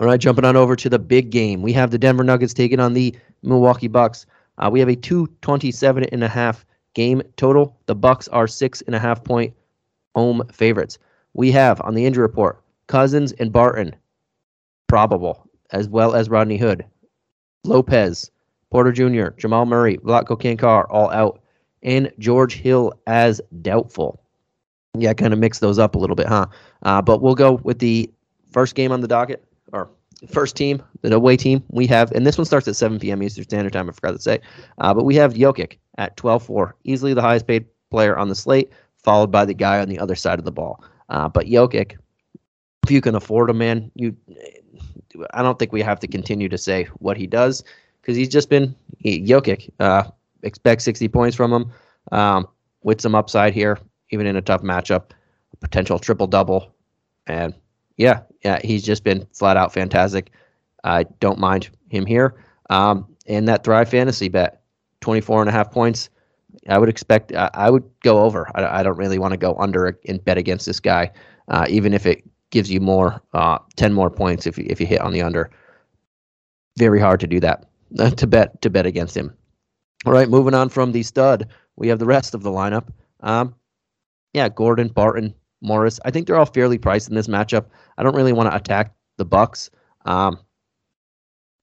[0.00, 1.60] All right, jumping on over to the big game.
[1.60, 4.24] We have the Denver Nuggets taking on the Milwaukee Bucks.
[4.56, 6.64] Uh, we have a 227 and a half
[6.94, 7.76] game total.
[7.86, 9.54] The Bucks are six and a half point
[10.14, 10.98] home favorites.
[11.34, 13.94] We have on the injury report Cousins and Barton
[14.88, 16.84] probable, as well as Rodney Hood,
[17.64, 18.30] Lopez,
[18.70, 21.40] Porter Jr., Jamal Murray, Vlatko Cancar all out,
[21.82, 24.22] and George Hill as doubtful.
[24.98, 26.46] Yeah, kind of mix those up a little bit, huh?
[26.82, 28.10] Uh, but we'll go with the
[28.50, 29.88] first game on the docket, or
[30.28, 33.22] first team, the away team we have, and this one starts at 7 p.m.
[33.22, 34.40] Eastern Standard Time, I forgot to say.
[34.78, 38.34] Uh, but we have Jokic at 12 4, easily the highest paid player on the
[38.34, 40.82] slate, followed by the guy on the other side of the ball.
[41.10, 41.96] Uh, but Jokic,
[42.84, 44.16] if you can afford a man, you,
[45.32, 47.62] I don't think we have to continue to say what he does
[48.00, 49.70] because he's just been Jokic.
[49.78, 50.04] Uh,
[50.42, 51.72] expect 60 points from him
[52.12, 52.48] um,
[52.82, 53.78] with some upside here,
[54.10, 55.10] even in a tough matchup.
[55.60, 56.74] Potential triple double,
[57.26, 57.52] and
[57.98, 60.30] yeah, yeah, he's just been flat out fantastic.
[60.84, 62.42] I don't mind him here.
[62.70, 64.62] Um, and that Thrive Fantasy bet,
[65.02, 66.08] 24 and a half points.
[66.68, 68.50] I would expect, I, I would go over.
[68.54, 71.10] I, I don't really want to go under and bet against this guy,
[71.48, 74.86] uh, even if it gives you more, uh, 10 more points if you, if you
[74.86, 75.50] hit on the under.
[76.78, 77.66] Very hard to do that,
[77.98, 79.34] uh, to bet, to bet against him.
[80.06, 82.88] All right, moving on from the stud, we have the rest of the lineup.
[83.20, 83.54] Um,
[84.32, 86.00] yeah, Gordon, Barton, Morris.
[86.04, 87.66] I think they're all fairly priced in this matchup.
[87.98, 89.70] I don't really want to attack the Bucks
[90.04, 90.38] um,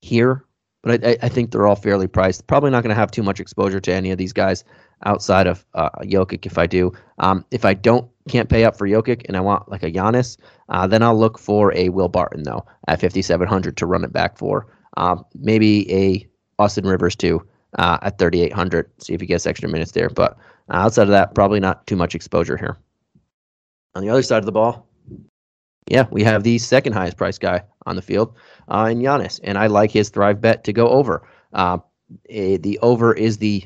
[0.01, 0.45] here,
[0.83, 2.47] but I, I, think they're all fairly priced.
[2.47, 4.63] Probably not going to have too much exposure to any of these guys
[5.05, 6.45] outside of uh, Jokic.
[6.45, 9.69] If I do, um, if I don't can't pay up for Jokic and I want
[9.69, 10.37] like a Giannis,
[10.69, 14.37] uh, then I'll look for a Will Barton though at 5700 to run it back
[14.37, 14.67] for.
[14.97, 16.27] Um, maybe a
[16.59, 17.45] Austin Rivers too
[17.77, 18.89] uh, at 3800.
[18.99, 20.09] See if he gets extra minutes there.
[20.09, 20.33] But
[20.69, 22.77] uh, outside of that, probably not too much exposure here.
[23.95, 24.86] On the other side of the ball,
[25.89, 28.35] yeah, we have the second highest price guy on the field
[28.67, 31.27] uh, in Giannis, and I like his Thrive bet to go over.
[31.53, 31.79] Uh,
[32.29, 33.63] the over is the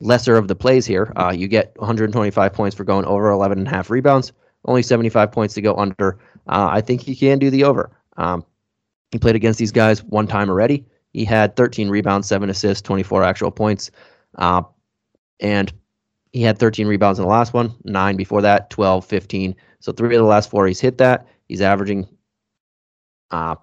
[0.00, 1.12] lesser of the plays here.
[1.16, 4.32] Uh, you get 125 points for going over 11 and a half rebounds,
[4.66, 6.18] only 75 points to go under.
[6.46, 7.90] Uh, I think he can do the over.
[8.16, 8.44] Um,
[9.10, 10.84] he played against these guys one time already.
[11.12, 13.90] He had 13 rebounds, seven assists, 24 actual points,
[14.36, 14.62] uh,
[15.40, 15.72] and
[16.32, 19.54] he had 13 rebounds in the last one, nine before that, 12, 15.
[19.84, 21.28] So three of the last four, he's hit that.
[21.46, 22.08] He's averaging
[23.30, 23.56] uh,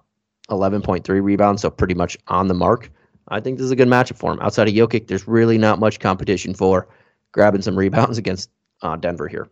[0.50, 2.92] 11.3 rebounds, so pretty much on the mark.
[3.26, 4.38] I think this is a good matchup for him.
[4.38, 6.86] Outside of Jokic, there's really not much competition for
[7.32, 8.50] grabbing some rebounds against
[8.82, 9.48] uh, Denver here.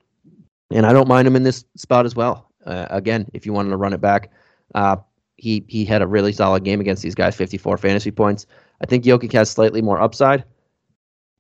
[0.71, 2.53] And I don't mind him in this spot as well.
[2.65, 4.31] Uh, again, if you wanted to run it back,
[4.77, 4.95] uh,
[5.39, 8.47] he he had a really solid game against these guys, 54 fantasy points.
[8.81, 10.45] I think Jokic has slightly more upside,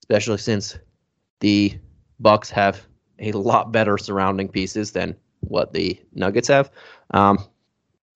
[0.03, 0.77] especially since
[1.39, 1.79] the
[2.19, 2.85] Bucks have
[3.21, 6.71] a lot better surrounding pieces than what the Nuggets have.
[7.13, 7.39] Um,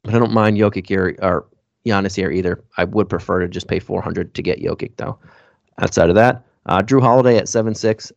[0.02, 1.46] but I don't mind Jokic here or
[1.86, 2.62] Giannis here either.
[2.76, 5.18] I would prefer to just pay 400 to get Jokic though.
[5.80, 8.12] Outside of that, uh, Jrue Holiday at seven six,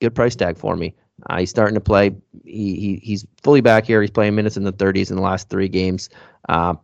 [0.00, 0.94] good price tag for me.
[1.28, 2.14] Uh, he's starting to play.
[2.44, 4.00] He, he he's fully back here.
[4.00, 6.10] He's playing minutes in the 30s in the last three games.
[6.48, 6.74] Uh,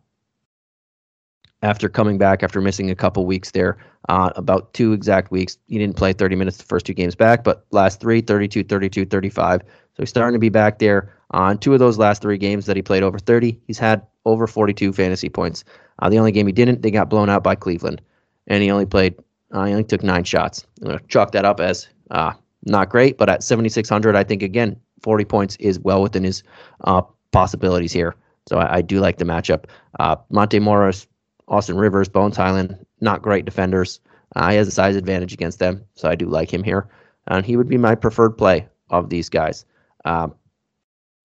[1.65, 3.79] after coming back after missing a couple weeks there,
[4.11, 5.57] uh, about two exact weeks.
[5.67, 9.07] He didn't play 30 minutes the first two games back, but last three, 32, 32,
[9.07, 9.63] 35.
[9.63, 9.67] So
[9.99, 11.11] he's starting to be back there.
[11.31, 14.47] On two of those last three games that he played over 30, he's had over
[14.47, 15.65] 42 fantasy points.
[16.01, 18.03] Uh, the only game he didn't, they got blown out by Cleveland,
[18.47, 19.15] and he only played,
[19.53, 20.67] uh, he only took nine shots.
[20.83, 22.35] I'm going to chalk that up as uh,
[22.67, 26.43] not great, but at 7,600, I think again, 40 points is well within his
[26.83, 28.15] uh, possibilities here.
[28.47, 29.65] So I, I, do like the matchup.
[29.99, 31.07] Uh, Monte Morris
[31.49, 34.01] Austin Rivers, Bones Hyland, not great defenders.
[34.37, 36.89] Uh, he has a size advantage against them, so I do like him here.
[37.29, 39.65] And he would be my preferred play of these guys.
[40.05, 40.35] Um,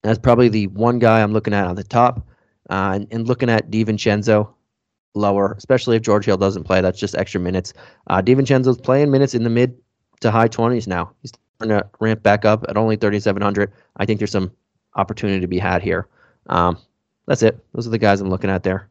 [0.04, 2.26] that's probably the one guy I'm looking at on the top.
[2.70, 4.48] Uh, and, and, looking at DiVincenzo
[5.16, 6.82] lower, especially if George Hill doesn't play.
[6.82, 7.74] That's just extra minutes.
[8.08, 9.76] Uh, DiVincenzo's playing minutes in the mid
[10.20, 11.12] to high 20s now.
[11.22, 13.72] He's starting to ramp back up at only 3,700.
[13.98, 14.52] I think there's some
[14.96, 16.08] opportunity to be had here.
[16.48, 16.78] Um,
[17.26, 17.64] that's it.
[17.74, 18.89] Those are the guys I'm looking at there.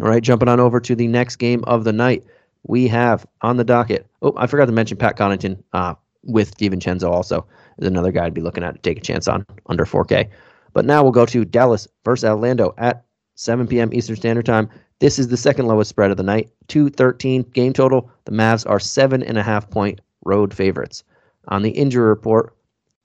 [0.00, 2.24] All right, jumping on over to the next game of the night,
[2.64, 4.06] we have on the docket.
[4.22, 7.46] Oh, I forgot to mention Pat Connaughton uh, with DiVincenzo also
[7.78, 10.28] is another guy to be looking at to take a chance on under 4K.
[10.72, 13.04] But now we'll go to Dallas versus Orlando at
[13.36, 13.92] 7 p.m.
[13.92, 14.68] Eastern Standard Time.
[15.00, 18.10] This is the second lowest spread of the night, 213 game total.
[18.24, 21.04] The Mavs are seven and a half point road favorites.
[21.48, 22.56] On the injury report,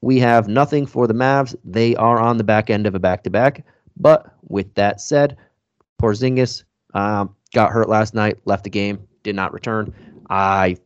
[0.02, 1.56] we have nothing for the Mavs.
[1.64, 3.66] They are on the back end of a back to back.
[3.98, 5.36] But with that said,
[6.02, 9.94] Porzingis um, got hurt last night, left the game, did not return.
[10.30, 10.78] I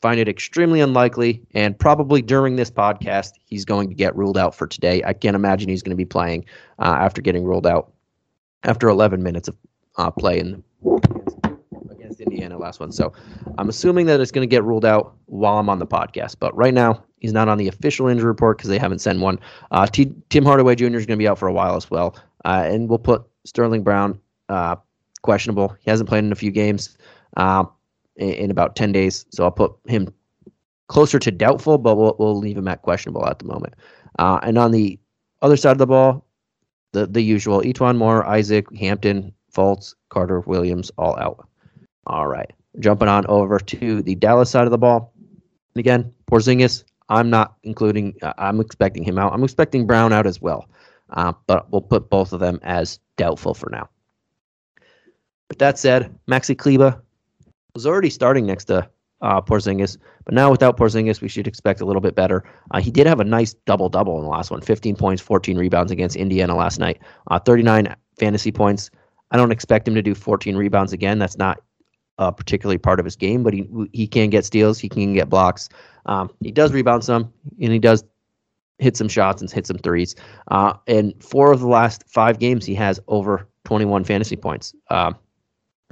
[0.00, 4.54] find it extremely unlikely, and probably during this podcast, he's going to get ruled out
[4.54, 5.02] for today.
[5.04, 6.44] I can't imagine he's going to be playing
[6.78, 7.92] uh, after getting ruled out
[8.64, 9.56] after 11 minutes of
[9.96, 10.62] uh, play in
[11.90, 12.92] against Indiana last one.
[12.92, 13.12] So
[13.58, 16.36] I'm assuming that it's going to get ruled out while I'm on the podcast.
[16.38, 19.38] But right now, he's not on the official injury report because they haven't sent one.
[19.70, 20.86] Uh, T- Tim Hardaway Jr.
[20.86, 23.82] is going to be out for a while as well, uh, and we'll put Sterling
[23.82, 24.76] Brown uh,
[25.22, 25.76] questionable.
[25.80, 26.96] He hasn't played in a few games.
[27.36, 27.64] uh,
[28.16, 29.26] in, in, about 10 days.
[29.30, 30.12] So I'll put him
[30.88, 33.74] closer to doubtful, but we'll, we'll leave him at questionable at the moment.
[34.18, 34.98] Uh, and on the
[35.40, 36.24] other side of the ball,
[36.92, 41.48] the, the usual E'Twaun Moore, Isaac, Hampton, Fultz, Carter, Williams, all out.
[42.06, 42.50] All right.
[42.80, 45.12] Jumping on over to the Dallas side of the ball.
[45.74, 49.32] And again, Porzingis, I'm not including, uh, I'm expecting him out.
[49.32, 50.68] I'm expecting Brown out as well.
[51.10, 53.88] Uh, but we'll put both of them as doubtful for now.
[55.48, 57.00] With that said, Maxi Kleber
[57.74, 58.88] was already starting next to
[59.20, 62.44] uh, Porzingis, but now without Porzingis, we should expect a little bit better.
[62.70, 65.56] Uh, he did have a nice double double in the last one 15 points, 14
[65.56, 67.00] rebounds against Indiana last night,
[67.30, 68.90] uh, 39 fantasy points.
[69.30, 71.18] I don't expect him to do 14 rebounds again.
[71.18, 71.62] That's not
[72.18, 75.28] uh, particularly part of his game, but he he can get steals, he can get
[75.28, 75.68] blocks.
[76.06, 78.04] Um, he does rebound some, and he does
[78.78, 80.14] hit some shots and hit some threes.
[80.48, 84.74] Uh, and four of the last five games, he has over 21 fantasy points.
[84.90, 85.16] Um,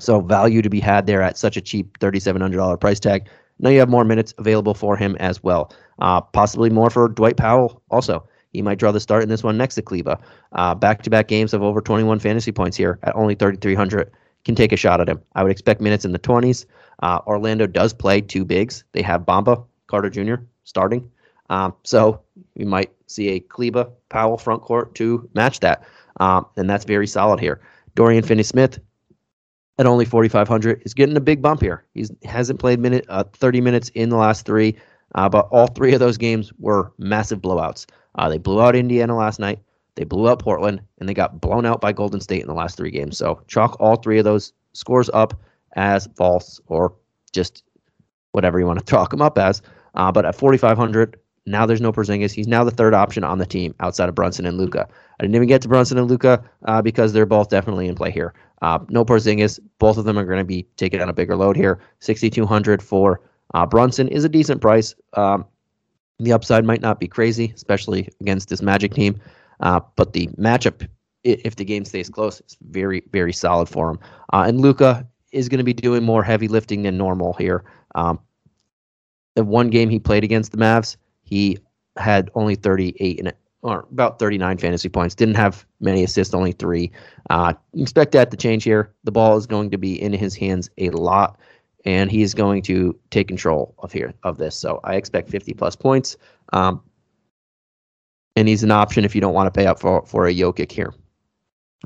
[0.01, 3.29] so value to be had there at such a cheap $3,700 price tag.
[3.59, 5.73] Now you have more minutes available for him as well.
[5.99, 8.27] Uh, possibly more for Dwight Powell also.
[8.53, 10.19] He might draw the start in this one next to Kleber.
[10.53, 14.11] Uh, back-to-back games of over 21 fantasy points here at only 3,300
[14.45, 15.21] can take a shot at him.
[15.35, 16.65] I would expect minutes in the 20s.
[17.03, 18.85] Uh, Orlando does play two bigs.
[18.93, 20.43] They have Bamba Carter Jr.
[20.65, 21.11] starting.
[21.51, 22.21] Um, so
[22.55, 25.85] you might see a Kleber Powell front court to match that.
[26.19, 27.61] Um, and that's very solid here.
[27.95, 28.79] Dorian Finney Smith
[29.81, 31.85] at only 4,500 He's getting a big bump here.
[31.95, 34.77] He hasn't played minute uh, 30 minutes in the last three,
[35.15, 37.87] uh, but all three of those games were massive blowouts.
[38.17, 39.59] Uh, they blew out Indiana last night.
[39.95, 42.77] They blew out Portland, and they got blown out by Golden State in the last
[42.77, 43.17] three games.
[43.17, 45.41] So chalk all three of those scores up
[45.77, 46.95] as false or
[47.33, 47.65] just
[48.33, 49.63] whatever you want to chalk them up as.
[49.95, 51.17] Uh, but at 4,500,
[51.47, 52.33] now there's no Porzingis.
[52.33, 54.89] He's now the third option on the team outside of Brunson and Luka.
[55.21, 58.11] I didn't even get to Brunson and Luka uh, because they're both definitely in play
[58.11, 58.33] here.
[58.63, 59.61] Uh, no Porzingis.
[59.79, 61.79] Both of them are going to be taking on a bigger load here.
[61.99, 63.21] 6,200 for
[63.53, 64.95] uh, Brunson is a decent price.
[65.13, 65.45] Um,
[66.21, 69.21] the upside might not be crazy, especially against this Magic team.
[69.61, 70.89] Uh, but the matchup,
[71.23, 73.99] if the game stays close, is very, very solid for him.
[74.33, 77.65] Uh, and Luka is going to be doing more heavy lifting than normal here.
[77.95, 78.19] Um,
[79.37, 81.59] the one game he played against the Mavs, he
[81.99, 85.15] had only 38 in it, or about 39 fantasy points.
[85.15, 86.91] Didn't have many assists, only three.
[87.29, 88.93] Uh, expect that to change here.
[89.05, 91.39] The ball is going to be in his hands a lot,
[91.85, 94.57] and he is going to take control of here of this.
[94.57, 96.17] So I expect 50 plus points.
[96.53, 96.83] Um,
[98.37, 100.73] and he's an option if you don't want to pay up for for a Jokic
[100.73, 100.95] here.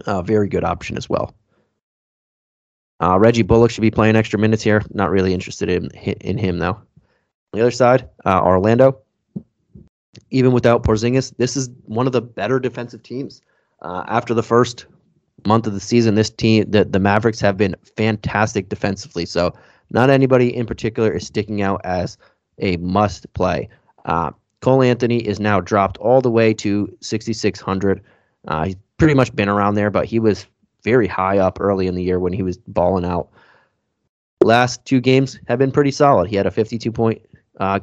[0.06, 1.34] Uh, very good option as well.
[3.00, 4.82] Uh, Reggie Bullock should be playing extra minutes here.
[4.90, 6.74] Not really interested in in him though.
[6.74, 9.00] On the other side, uh, Orlando.
[10.31, 13.40] Even without Porzingis, this is one of the better defensive teams.
[13.83, 14.87] Uh, after the first
[15.46, 19.27] month of the season, this team, the, the Mavericks, have been fantastic defensively.
[19.27, 19.53] So
[19.90, 22.16] not anybody in particular is sticking out as
[22.59, 23.68] a must play.
[24.05, 28.03] Uh, Cole Anthony is now dropped all the way to 6,600.
[28.48, 30.46] Uh, he's pretty much been around there, but he was
[30.83, 33.29] very high up early in the year when he was balling out.
[34.42, 36.29] Last two games have been pretty solid.
[36.29, 37.22] He had a 52 point
[37.61, 37.81] uh,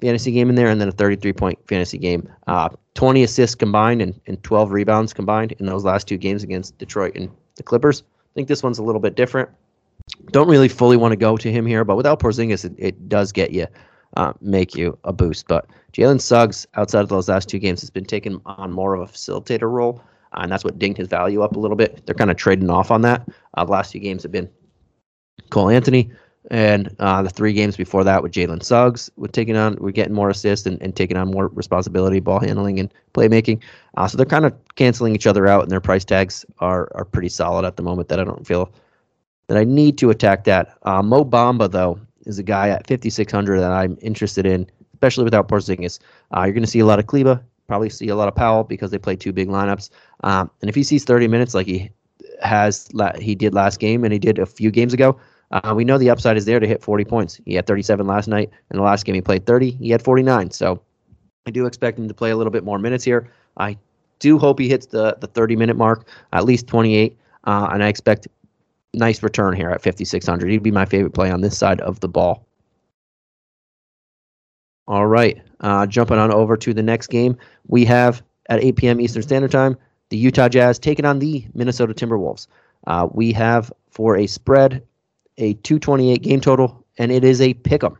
[0.00, 2.28] fantasy game in there and then a 33 point fantasy game.
[2.46, 6.76] Uh, 20 assists combined and, and 12 rebounds combined in those last two games against
[6.78, 8.02] Detroit and the Clippers.
[8.02, 9.48] I think this one's a little bit different.
[10.32, 13.32] Don't really fully want to go to him here, but without Porzingis, it, it does
[13.32, 13.66] get you
[14.16, 15.48] uh, make you a boost.
[15.48, 19.08] But Jalen Suggs, outside of those last two games, has been taking on more of
[19.08, 20.02] a facilitator role,
[20.32, 22.04] uh, and that's what dinged his value up a little bit.
[22.06, 23.26] They're kind of trading off on that.
[23.54, 24.48] Uh, the last few games have been
[25.50, 26.10] Cole Anthony,
[26.50, 30.14] and uh, the three games before that with Jalen Suggs, we're taking on, we're getting
[30.14, 33.60] more assists and, and taking on more responsibility, ball handling and playmaking.
[33.96, 37.04] Uh, so they're kind of canceling each other out, and their price tags are are
[37.04, 38.08] pretty solid at the moment.
[38.08, 38.70] That I don't feel
[39.46, 40.76] that I need to attack that.
[40.82, 45.48] Uh, Mo Bamba though is a guy at 5600 that I'm interested in, especially without
[45.48, 45.98] Porzingis.
[46.34, 48.64] Uh, you're going to see a lot of Kleber, probably see a lot of Powell
[48.64, 49.90] because they play two big lineups.
[50.22, 51.90] Um, and if he sees 30 minutes like he
[52.42, 55.18] has, he did last game and he did a few games ago,
[55.54, 57.40] uh, we know the upside is there to hit 40 points.
[57.44, 60.50] He had 37 last night, and the last game he played 30, he had 49.
[60.50, 60.82] So
[61.46, 63.30] I do expect him to play a little bit more minutes here.
[63.56, 63.78] I
[64.18, 67.88] do hope he hits the the 30 minute mark, at least 28, uh, and I
[67.88, 68.26] expect
[68.94, 70.50] nice return here at 5600.
[70.50, 72.44] He'd be my favorite play on this side of the ball.
[74.88, 77.36] All right, uh, jumping on over to the next game,
[77.68, 79.00] we have at 8 p.m.
[79.00, 79.76] Eastern Standard Time
[80.10, 82.46] the Utah Jazz taking on the Minnesota Timberwolves.
[82.86, 84.82] Uh, we have for a spread
[85.38, 87.98] a 228 game total, and it is a pick 'em.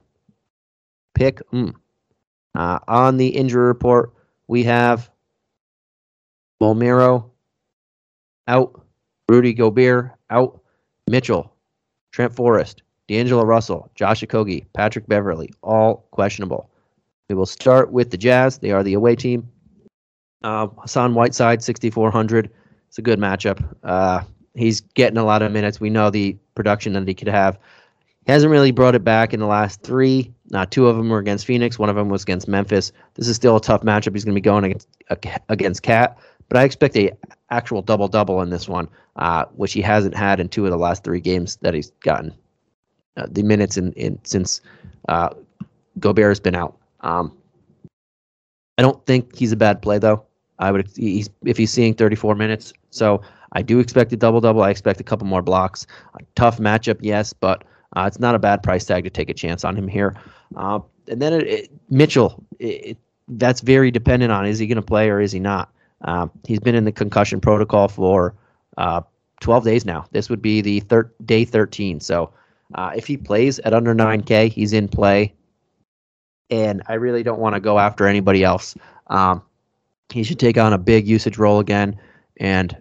[1.14, 1.74] Pick 'em.
[2.54, 4.12] Uh, on the injury report,
[4.46, 5.10] we have
[6.62, 7.30] Bolmaro
[8.46, 8.80] out,
[9.28, 10.60] Rudy Gobert out,
[11.08, 11.52] Mitchell,
[12.12, 16.70] Trent Forrest, D'Angelo Russell, Josh Okogie, Patrick Beverley, all questionable.
[17.28, 18.58] We will start with the Jazz.
[18.58, 19.48] They are the away team.
[20.42, 22.50] Uh, Hassan Whiteside, 6,400.
[22.88, 23.64] It's a good matchup.
[23.82, 24.22] Uh,
[24.54, 25.80] he's getting a lot of minutes.
[25.80, 27.58] We know the production that he could have.
[28.26, 30.32] He hasn't really brought it back in the last three.
[30.52, 31.78] Uh, two of them were against Phoenix.
[31.78, 32.92] One of them was against Memphis.
[33.14, 34.14] This is still a tough matchup.
[34.14, 34.88] He's going to be going against,
[35.48, 36.16] against KAT,
[36.48, 37.12] but I expect a
[37.50, 40.78] actual double double in this one, uh, which he hasn't had in two of the
[40.78, 42.34] last three games that he's gotten.
[43.16, 44.60] Uh, the minutes in, in since
[45.08, 45.30] uh,
[46.00, 46.76] Gobert has been out.
[47.00, 47.36] Um,
[48.78, 50.24] I don't think he's a bad play though.
[50.58, 52.72] I would he's, if he's seeing 34 minutes.
[52.90, 53.22] So
[53.54, 54.62] I do expect a double double.
[54.62, 55.86] I expect a couple more blocks.
[56.14, 57.64] A tough matchup, yes, but
[57.96, 60.16] uh, it's not a bad price tag to take a chance on him here.
[60.56, 64.82] Uh, and then it, it, Mitchell, it, that's very dependent on is he going to
[64.82, 65.72] play or is he not.
[66.02, 68.34] Uh, he's been in the concussion protocol for
[68.76, 69.00] uh,
[69.40, 70.04] 12 days now.
[70.12, 72.00] This would be the thir- day 13.
[72.00, 72.32] So
[72.74, 75.32] uh, if he plays at under 9K, he's in play.
[76.50, 78.76] And I really don't want to go after anybody else.
[79.06, 79.42] Um,
[80.10, 81.98] he should take on a big usage role again,
[82.36, 82.76] and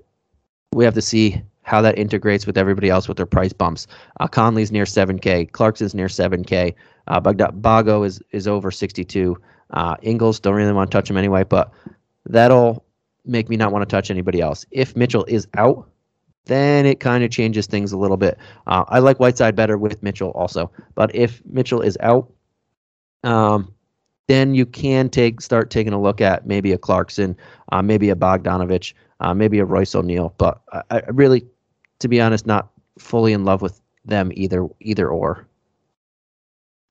[0.73, 3.87] we have to see how that integrates with everybody else with their price bumps.
[4.19, 6.73] Uh, Conley's near 7K, Clarkson's near 7K,
[7.07, 9.37] uh, Bago is is over 62.
[9.71, 11.71] Uh, Ingles don't really want to touch him anyway, but
[12.25, 12.85] that'll
[13.25, 14.65] make me not want to touch anybody else.
[14.71, 15.89] If Mitchell is out,
[16.45, 18.37] then it kind of changes things a little bit.
[18.67, 22.29] Uh, I like Whiteside better with Mitchell also, but if Mitchell is out,
[23.23, 23.73] um,
[24.27, 27.35] then you can take start taking a look at maybe a Clarkson,
[27.71, 30.35] uh, maybe a Bogdanovich, uh, maybe a Royce O'Neale.
[30.37, 31.45] But I, I, really,
[31.99, 35.47] to be honest, not fully in love with them either either or.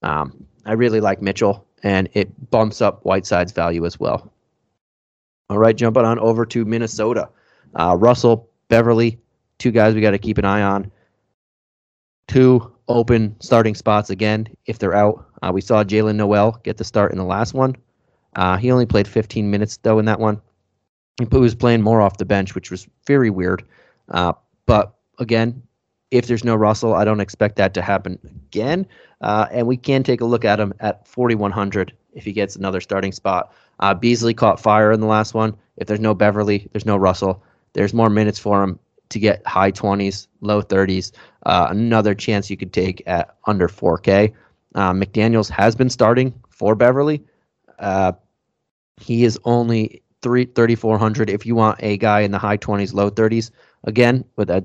[0.02, 4.32] Um, I really like Mitchell, and it bumps up Whiteside's value as well.
[5.48, 7.28] All right, jumping on over to Minnesota.
[7.78, 9.18] Uh, Russell, Beverley,
[9.58, 10.90] two guys we got to keep an eye on.
[12.26, 15.26] Two open starting spots again if they're out.
[15.42, 17.76] Uh, we saw Jaylen Nowell get the start in the last one.
[18.34, 20.40] Uh, he only played 15 minutes though in that one.
[21.18, 23.64] He was playing more off the bench, which was very weird.
[24.08, 24.32] Uh,
[24.66, 25.62] but again,
[26.10, 28.86] if there's no Russell, I don't expect that to happen again.
[29.20, 32.80] Uh, and we can take a look at him at 4,100 if he gets another
[32.80, 33.52] starting spot.
[33.80, 35.56] Uh, Beasley caught fire in the last one.
[35.76, 37.42] If there's no Beverley, there's no Russell.
[37.72, 41.12] There's more minutes for him to get high 20s, low 30s.
[41.44, 44.32] Uh, another chance you could take at under 4K.
[44.74, 47.22] Uh, McDaniels has been starting for Beverley.
[47.78, 48.12] Uh,
[49.00, 51.28] he is only three thirty four hundred.
[51.28, 53.50] If you want a guy in the high 20s, low 30s,
[53.84, 54.64] again with a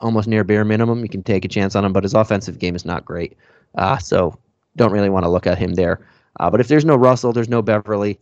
[0.00, 1.92] almost near bare minimum, you can take a chance on him.
[1.92, 3.36] But his offensive game is not great,
[3.76, 4.38] uh, so
[4.76, 6.06] don't really want to look at him there.
[6.38, 8.18] Uh, but if there's no Russell, there's no Beverley.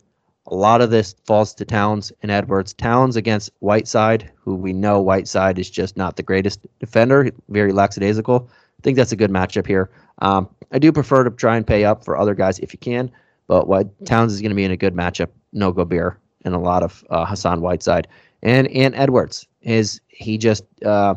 [0.47, 2.73] A lot of this falls to Towns and Edwards.
[2.73, 8.49] Towns against Whiteside, who we know Whiteside is just not the greatest defender, very lackadaisical.
[8.49, 9.89] I think that's a good matchup here.
[10.19, 13.11] Um, I do prefer to try and pay up for other guys if you can,
[13.47, 15.29] but what Towns is going to be in a good matchup.
[15.51, 18.07] No go Gobert and a lot of uh, Hassan Whiteside
[18.43, 21.15] and and Edwards is he just uh,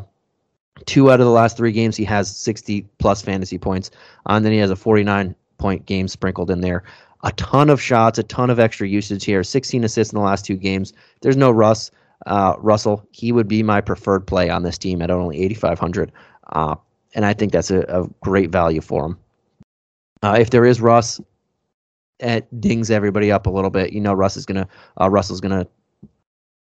[0.85, 3.91] two out of the last three games he has 60 plus fantasy points,
[4.25, 6.83] and then he has a 49 point game sprinkled in there.
[7.23, 9.43] A ton of shots, a ton of extra usage here.
[9.43, 10.91] 16 assists in the last two games.
[11.21, 11.91] There's no Russ.
[12.25, 16.11] Uh, Russell, he would be my preferred play on this team at only 8,500.
[16.53, 16.75] Uh,
[17.13, 19.17] and I think that's a, a great value for him.
[20.23, 21.21] Uh, if there is Russ,
[22.21, 23.93] it dings everybody up a little bit.
[23.93, 24.67] You know, Russ is gonna
[24.99, 25.67] uh, Russell's gonna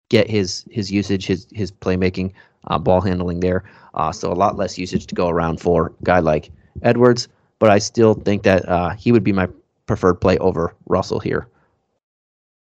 [0.10, 2.34] get his his usage, his his playmaking,
[2.68, 3.64] uh, ball handling there.
[3.94, 6.52] Uh, so a lot less usage to go around for a guy like
[6.84, 7.28] Edwards.
[7.60, 9.48] But I still think that uh, he would be my
[9.86, 11.48] preferred play over Russell here.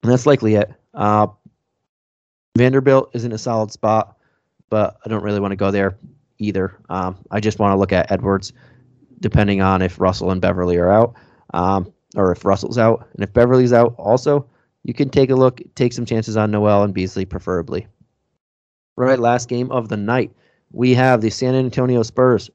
[0.04, 0.72] And that's likely it.
[0.94, 1.28] Uh,
[2.58, 4.18] Vanderbilt is in a solid spot,
[4.70, 5.98] but I don't really want to go there
[6.40, 6.78] either.
[6.90, 8.52] Um, I just want to look at Edwards,
[9.20, 11.14] depending on if Russell and Beverley are out,
[11.54, 14.46] um, or if Russell's out, and if Beverley's out, also
[14.84, 17.88] you can take a look, take some chances on Nowell and Beasley, preferably.
[18.96, 20.32] Right, last game of the night,
[20.72, 22.50] we have the San Antonio Spurs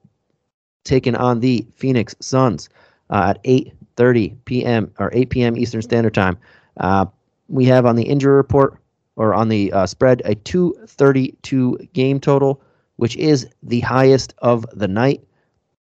[0.83, 2.69] taking on the Phoenix Suns
[3.09, 4.91] uh, at 8:30 p.m.
[4.99, 5.57] or 8 p.m.
[5.57, 6.37] Eastern Standard Time.
[6.77, 7.05] Uh,
[7.47, 8.77] we have on the injury report
[9.15, 12.61] or on the uh, spread a 232 game total
[12.97, 15.23] which is the highest of the night.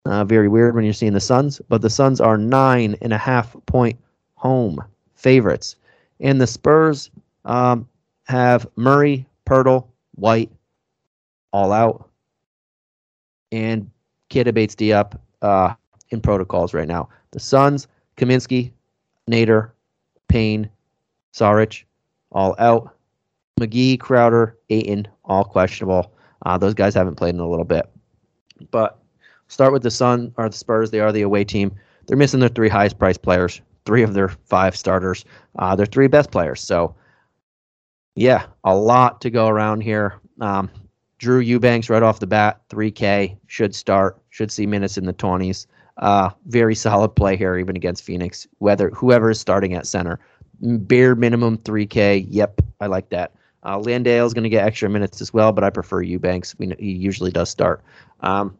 [0.05, 3.17] Uh, very weird when you're seeing the Suns, but the Suns are nine and a
[3.17, 3.97] half point
[4.35, 4.83] home
[5.15, 5.77] favorites.
[6.19, 7.09] And the Spurs
[7.45, 7.87] um,
[8.25, 10.51] have Murray, Poeltl, White,
[11.51, 12.09] all out,
[13.51, 13.89] and
[14.29, 15.73] Keita Bates-Diop uh,
[16.09, 17.07] in protocols right now.
[17.31, 17.87] The Suns,
[18.17, 18.71] Kaminsky,
[19.29, 19.71] Nader,
[20.27, 20.69] Payne,
[21.33, 21.83] Saric,
[22.31, 22.95] all out.
[23.59, 26.11] McGee, Crowder, Ayton, all questionable.
[26.45, 27.87] Uh, those guys haven't played in a little bit.
[28.71, 28.99] But
[29.53, 30.91] start with the Sun or the Spurs.
[30.91, 31.73] They are the away team.
[32.05, 35.23] They're missing their three highest priced players, three of their five starters.
[35.57, 36.59] Uh, their three best players.
[36.59, 36.95] So,
[38.15, 40.19] yeah, a lot to go around here.
[40.41, 40.69] Um,
[41.19, 45.67] Drew Eubanks right off the bat, 3K, should start, should see minutes in the 20s.
[45.97, 48.47] Uh, very solid play here, even against Phoenix.
[48.57, 50.19] Whether whoever is starting at center,
[50.59, 52.25] bare minimum 3K.
[52.27, 53.31] Yep, I like that.
[53.65, 56.57] Uh, Landale is going to get extra minutes as well, but I prefer Eubanks.
[56.57, 57.81] We he usually does start.
[58.19, 58.57] Um,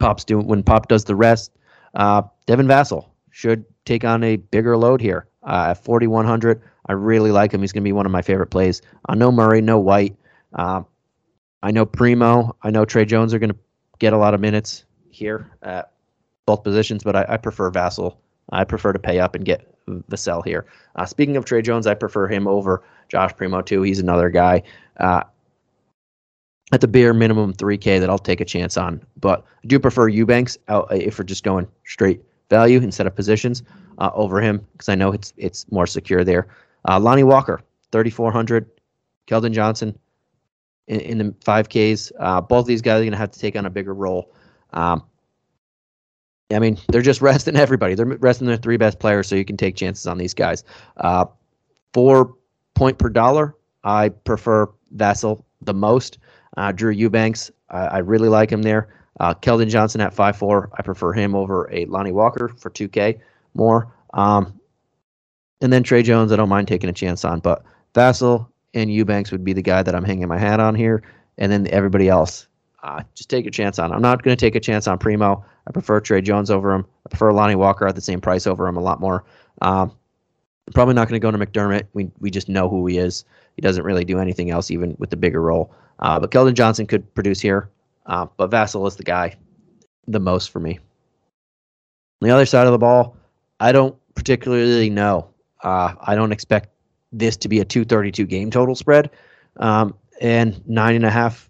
[0.00, 1.52] Pop's doing when Pop does the rest.
[1.94, 6.60] Uh, Devin Vassell should take on a bigger load here uh, at 4100.
[6.86, 7.60] I really like him.
[7.60, 8.82] He's going to be one of my favorite plays.
[9.08, 10.16] Uh, know Murray, no White.
[10.54, 10.82] Uh,
[11.62, 12.56] I know Primo.
[12.62, 13.58] I know Tre Jones are going to
[13.98, 15.92] get a lot of minutes here at
[16.46, 18.16] both positions, but I, I prefer Vassell.
[18.50, 20.66] I prefer to pay up and get Vassell here.
[20.96, 23.82] Uh, speaking of Tre Jones, I prefer him over Josh Primo too.
[23.82, 24.62] He's another guy
[24.98, 25.22] uh,
[26.72, 29.04] at the bare minimum 3K that I'll take a chance on.
[29.20, 33.62] But I do prefer Eubanks out if we're just going straight value instead of positions
[33.98, 36.48] uh, over him because I know it's it's more secure there.
[36.88, 37.60] Uh, Lonnie Walker,
[37.92, 38.70] 3,400.
[39.30, 39.96] Keldon Johnson
[40.88, 42.12] in, in the 5Ks.
[42.18, 44.32] Uh, both these guys are going to have to take on a bigger role.
[44.72, 45.04] Um,
[46.52, 47.94] I mean, they're just resting everybody.
[47.94, 50.64] They're resting their three best players, so you can take chances on these guys.
[50.96, 51.26] Uh,
[51.94, 52.34] for
[52.74, 53.54] point per dollar,
[53.84, 56.18] I prefer Vassell the most.
[56.60, 58.94] Uh, Drew Eubanks, I, I, really like him there.
[59.18, 63.18] Uh, Keldon Johnson at five four, I prefer him over a Lonnie Walker for 2K
[63.54, 63.90] more.
[64.12, 64.60] Um,
[65.62, 69.32] and then Tre Jones, I don't mind taking a chance on, but Vassell and Eubanks
[69.32, 71.02] would be the guy that I'm hanging my hat on here.
[71.38, 72.46] And then everybody else,
[72.82, 73.90] uh, just take a chance on.
[73.90, 75.42] I'm not going to take a chance on Primo.
[75.66, 76.84] I prefer Tre Jones over him.
[77.06, 79.24] I prefer Lonnie Walker at the same price over him a lot more.
[79.62, 79.92] Um,
[80.74, 81.86] probably not going to go to McDermott.
[81.94, 83.24] We we just know who he is.
[83.56, 85.74] He doesn't really do anything else, even with the bigger role.
[86.00, 87.70] Uh, but Keldon Johnson could produce here.
[88.06, 89.36] Uh, but Vassell is the guy
[90.06, 90.78] the most for me.
[92.22, 93.16] On the other side of the ball,
[93.60, 95.28] I don't particularly know.
[95.62, 96.70] Uh, I don't expect
[97.12, 99.10] this to be a 232 game total spread.
[99.58, 101.48] Um, and nine and a half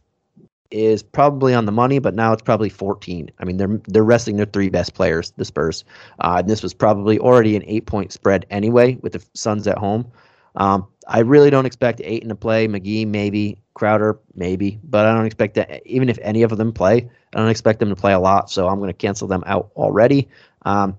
[0.70, 3.30] is probably on the money, but now it's probably 14.
[3.38, 5.84] I mean, they're they're resting their three best players, the Spurs.
[6.20, 9.78] Uh, and this was probably already an eight point spread anyway with the Suns at
[9.78, 10.11] home.
[10.57, 12.68] Um, I really don't expect Ayton to play.
[12.68, 15.84] McGee maybe, Crowder maybe, but I don't expect that.
[15.84, 18.48] Even if any of them play, I don't expect them to play a lot.
[18.48, 20.28] So I'm going to cancel them out already.
[20.62, 20.96] Um,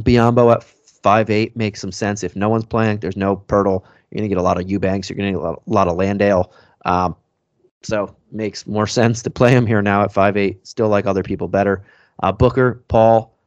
[0.00, 2.24] Biyombo at five eight makes some sense.
[2.24, 3.84] If no one's playing, there's no Poeltl.
[4.10, 5.08] You're going to get a lot of Eubanks.
[5.08, 6.52] You're going to get a lot, of Landale.
[6.84, 7.14] Um,
[7.82, 10.66] so makes more sense to play him here now at five eight.
[10.66, 11.84] Still like other people better.
[12.24, 13.38] Uh, Booker, Paul,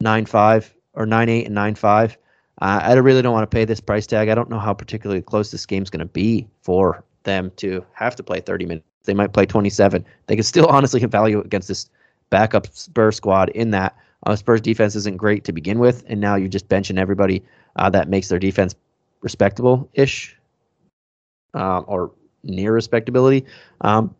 [0.00, 2.18] nine five or nine eight and nine five.
[2.60, 4.28] Uh, I really don't want to pay this price tag.
[4.28, 8.16] I don't know how particularly close this game's going to be for them to have
[8.16, 8.86] to play 30 minutes.
[9.04, 10.04] They might play 27.
[10.26, 11.88] They can still honestly value against this
[12.28, 13.96] backup Spurs squad in that
[14.26, 17.42] uh, Spurs defense isn't great to begin with, and now you're just benching everybody
[17.76, 18.74] uh, that makes their defense
[19.22, 20.36] respectable ish
[21.54, 23.44] uh, or near respectability.
[23.80, 24.14] Um,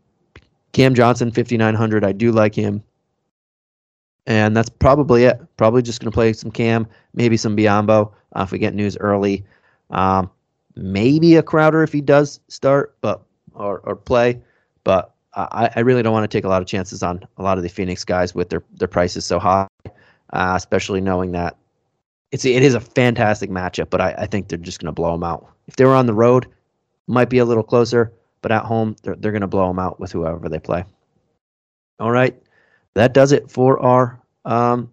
[0.73, 2.05] Cam Johnson, 5,900.
[2.05, 2.83] I do like him.
[4.27, 5.41] And that's probably it.
[5.57, 8.97] Probably just going to play some Cam, maybe some Biyombo uh, if we get news
[8.99, 9.45] early.
[9.91, 10.31] Um,
[10.77, 13.23] maybe a Crowder if he does start, but
[13.55, 14.41] or, or play.
[14.85, 17.57] But I, I really don't want to take a lot of chances on a lot
[17.57, 21.57] of the Phoenix guys with their their prices so high, uh, especially knowing that
[22.33, 23.91] it's it is a fantastic matchup.
[23.91, 25.49] But I, I think they're just going to blow them out.
[25.67, 26.47] If they were on the road,
[27.07, 28.13] might be a little closer,
[28.43, 30.85] but at home they're they're going to blow them out with whoever they play.
[32.01, 32.35] All right,
[32.95, 34.91] that does it for our um,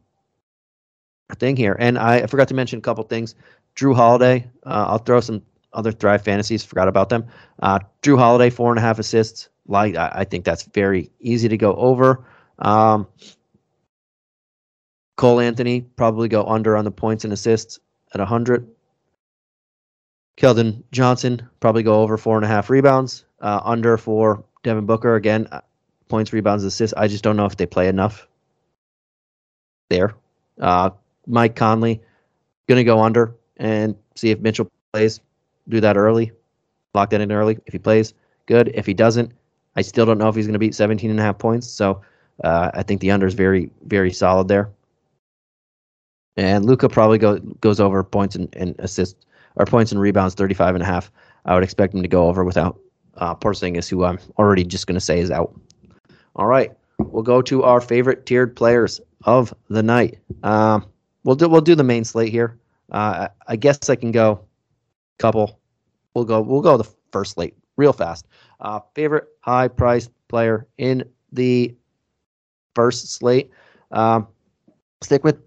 [1.35, 1.75] thing here.
[1.79, 3.35] And I, forgot to mention a couple things.
[3.75, 5.41] Jrue Holiday, uh, I'll throw some
[5.73, 6.63] other Thrive fantasies.
[6.63, 7.25] Forgot about them.
[7.61, 9.49] Uh, Jrue Holiday, four and a half assists.
[9.67, 12.25] Like I, I think that's very easy to go over.
[12.59, 13.07] Um,
[15.17, 17.79] Cole Anthony probably go under on the points and assists
[18.13, 18.67] at 100.
[20.37, 23.25] Keldon Johnson probably go over four and a half rebounds.
[23.41, 25.47] Uh, under for Devin Booker again,
[26.07, 26.93] points, rebounds, assists.
[26.97, 28.27] I just don't know if they play enough
[29.89, 30.15] there.
[30.59, 30.89] Uh,
[31.25, 32.01] Mike Conley
[32.67, 35.19] gonna go under and see if Mitchell plays.
[35.69, 36.31] Do that early,
[36.93, 37.59] lock that in early.
[37.65, 38.13] If he plays,
[38.45, 38.71] good.
[38.73, 39.31] If he doesn't,
[39.75, 41.67] I still don't know if he's gonna beat 17 and a half points.
[41.67, 42.01] So
[42.43, 44.69] uh, I think the under is very very solid there.
[46.37, 50.75] And Luka probably go, goes over points and, and assists or points and rebounds 35
[50.75, 51.11] and a half.
[51.45, 52.79] I would expect him to go over without
[53.17, 55.59] uh, Porzingis, who I'm already just going to say is out.
[56.37, 60.19] All right, we'll go to our favorite tiered players of the night.
[60.43, 60.85] Um,
[61.23, 62.57] we'll do we'll do the main slate here.
[62.91, 64.41] Uh, I guess I can go
[65.17, 65.59] couple.
[66.13, 68.27] We'll go we'll go the first slate real fast.
[68.59, 71.75] Uh, favorite high priced player in the
[72.75, 73.51] first slate.
[73.91, 74.27] Um,
[75.01, 75.37] stick with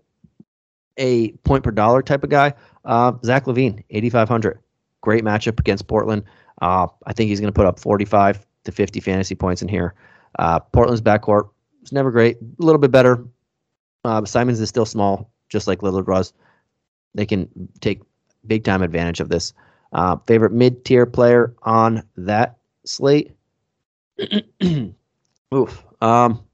[0.97, 2.55] a point per dollar type of guy.
[2.84, 4.59] Uh, Zach LaVine, 8,500.
[5.01, 6.24] Great matchup against Portland.
[6.61, 9.95] Uh, I think he's going to put up 45 to 50 fantasy points in here.
[10.38, 11.50] Uh, Portland's backcourt
[11.82, 12.36] is never great.
[12.36, 13.24] A little bit better.
[14.04, 16.32] Uh, Simons is still small, just like Lillard was.
[17.14, 17.48] They can
[17.80, 18.00] take
[18.46, 19.52] big time advantage of this.
[19.92, 23.32] Uh, favorite mid tier player on that slate?
[25.54, 25.84] Oof.
[26.00, 26.44] Um,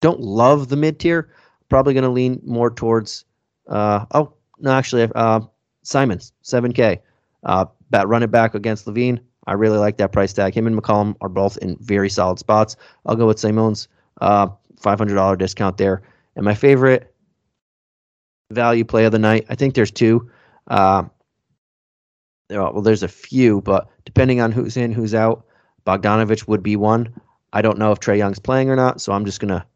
[0.00, 1.30] don't love the mid tier.
[1.68, 3.24] Probably going to lean more towards.
[3.68, 5.40] Uh, oh no, actually, uh,
[5.82, 7.00] Simons, seven K.
[7.42, 9.20] Uh, bat run it back against LaVine.
[9.46, 10.54] I really like that price tag.
[10.54, 12.76] Him and McCollum are both in very solid spots.
[13.04, 13.88] I'll go with Simons.
[14.20, 14.48] Uh,
[14.80, 16.02] $500 discount there.
[16.34, 17.14] And my favorite
[18.50, 20.30] value play of the night, I think there's two.
[20.66, 21.04] Uh,
[22.50, 25.46] well, there's a few, but depending on who's in, who's out,
[25.86, 27.12] Bogdanovich would be one.
[27.52, 29.66] I don't know if Trae Young's playing or not, so I'm just gonna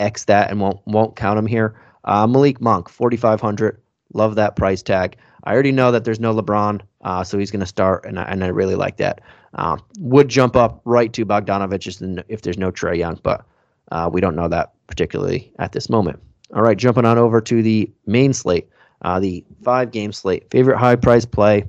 [0.00, 1.80] X that and won't won't count him here.
[2.04, 3.80] Uh, Malik Monk, 4,500.
[4.14, 5.16] Love that price tag.
[5.44, 8.24] I already know that there's no LeBron, uh, so he's going to start, and I,
[8.24, 9.20] and I really like that.
[9.54, 13.44] Uh, would jump up right to Bogdanovich if there's no Trae Young, but
[13.92, 16.20] uh, we don't know that particularly at this moment.
[16.54, 18.68] All right, jumping on over to the main slate,
[19.02, 20.50] uh, the five game slate.
[20.50, 21.64] Favorite high price play?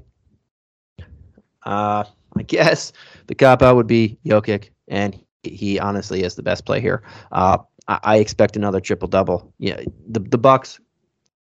[1.65, 2.03] Uh,
[2.37, 2.93] I guess
[3.27, 7.03] the cop out would be Jokic, and he honestly is the best play here.
[7.31, 9.53] Uh, I, I expect another triple double.
[9.59, 10.79] Yeah, the the Bucks,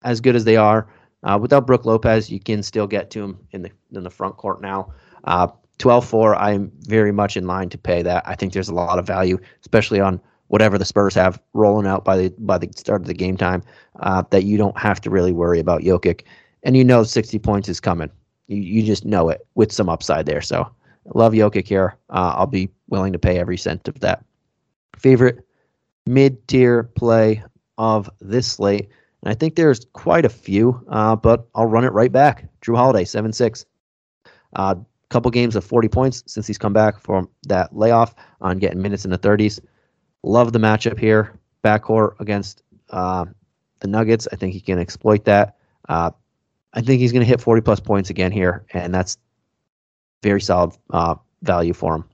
[0.03, 0.89] as good as they are,
[1.23, 4.37] uh, without Brook Lopez, you can still get to him in the in the front
[4.37, 4.93] court now.
[5.25, 5.49] Uh,
[5.79, 8.25] 12-4, I'm very much in line to pay that.
[8.27, 12.05] I think there's a lot of value, especially on whatever the Spurs have rolling out
[12.05, 13.63] by the by the start of the game time,
[14.01, 16.23] uh, that you don't have to really worry about Jokic,
[16.63, 18.11] and you know 60 points is coming.
[18.47, 20.41] You you just know it with some upside there.
[20.41, 20.69] So
[21.15, 21.97] love Jokic here.
[22.11, 24.25] Uh, I'll be willing to pay every cent of that.
[24.97, 25.45] Favorite
[26.07, 27.43] mid tier play
[27.77, 28.89] of this slate.
[29.23, 32.49] And I think there's quite a few, uh, but I'll run it right back.
[32.63, 33.67] Jrue Holiday, 7 6.
[34.55, 34.75] A uh,
[35.09, 39.05] couple games of 40 points since he's come back from that layoff on getting minutes
[39.05, 39.61] in the 30s.
[40.23, 41.39] Love the matchup here.
[41.65, 43.25] Backcourt against uh,
[43.81, 44.29] the Nuggets.
[44.33, 45.57] I think he can exploit that.
[45.89, 46.11] Uh,
[46.75, 49.19] I think he's going to hit 40 plus points again here, and that's
[50.23, 52.05] very solid uh, value for him.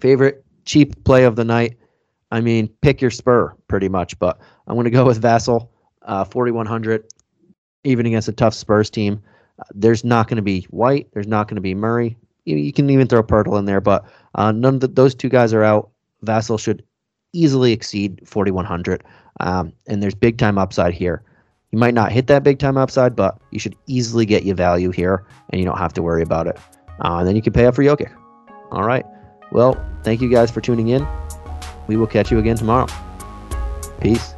[0.00, 1.76] Favorite cheap play of the night.
[2.30, 5.68] I mean, pick your spur pretty much, but I'm going to go with Vassell,
[6.04, 7.04] uh, 4100,
[7.84, 9.22] even against a tough Spurs team.
[9.58, 11.08] Uh, there's not going to be White.
[11.12, 12.16] There's not going to be Murray.
[12.44, 15.28] You, you, can even throw Poeltl in there, but uh, none of the, those two
[15.28, 15.90] guys are out.
[16.24, 16.84] Vassell should
[17.32, 19.02] easily exceed 4100,
[19.40, 21.22] um, and there's big time upside here.
[21.72, 24.90] You might not hit that big time upside, but you should easily get your value
[24.90, 26.58] here, and you don't have to worry about it.
[27.04, 28.14] Uh, and then you can pay up for Jokic.
[28.70, 29.04] All right.
[29.50, 29.74] Well,
[30.04, 31.06] thank you guys for tuning in.
[31.86, 32.86] We will catch you again tomorrow.
[34.00, 34.33] Peace.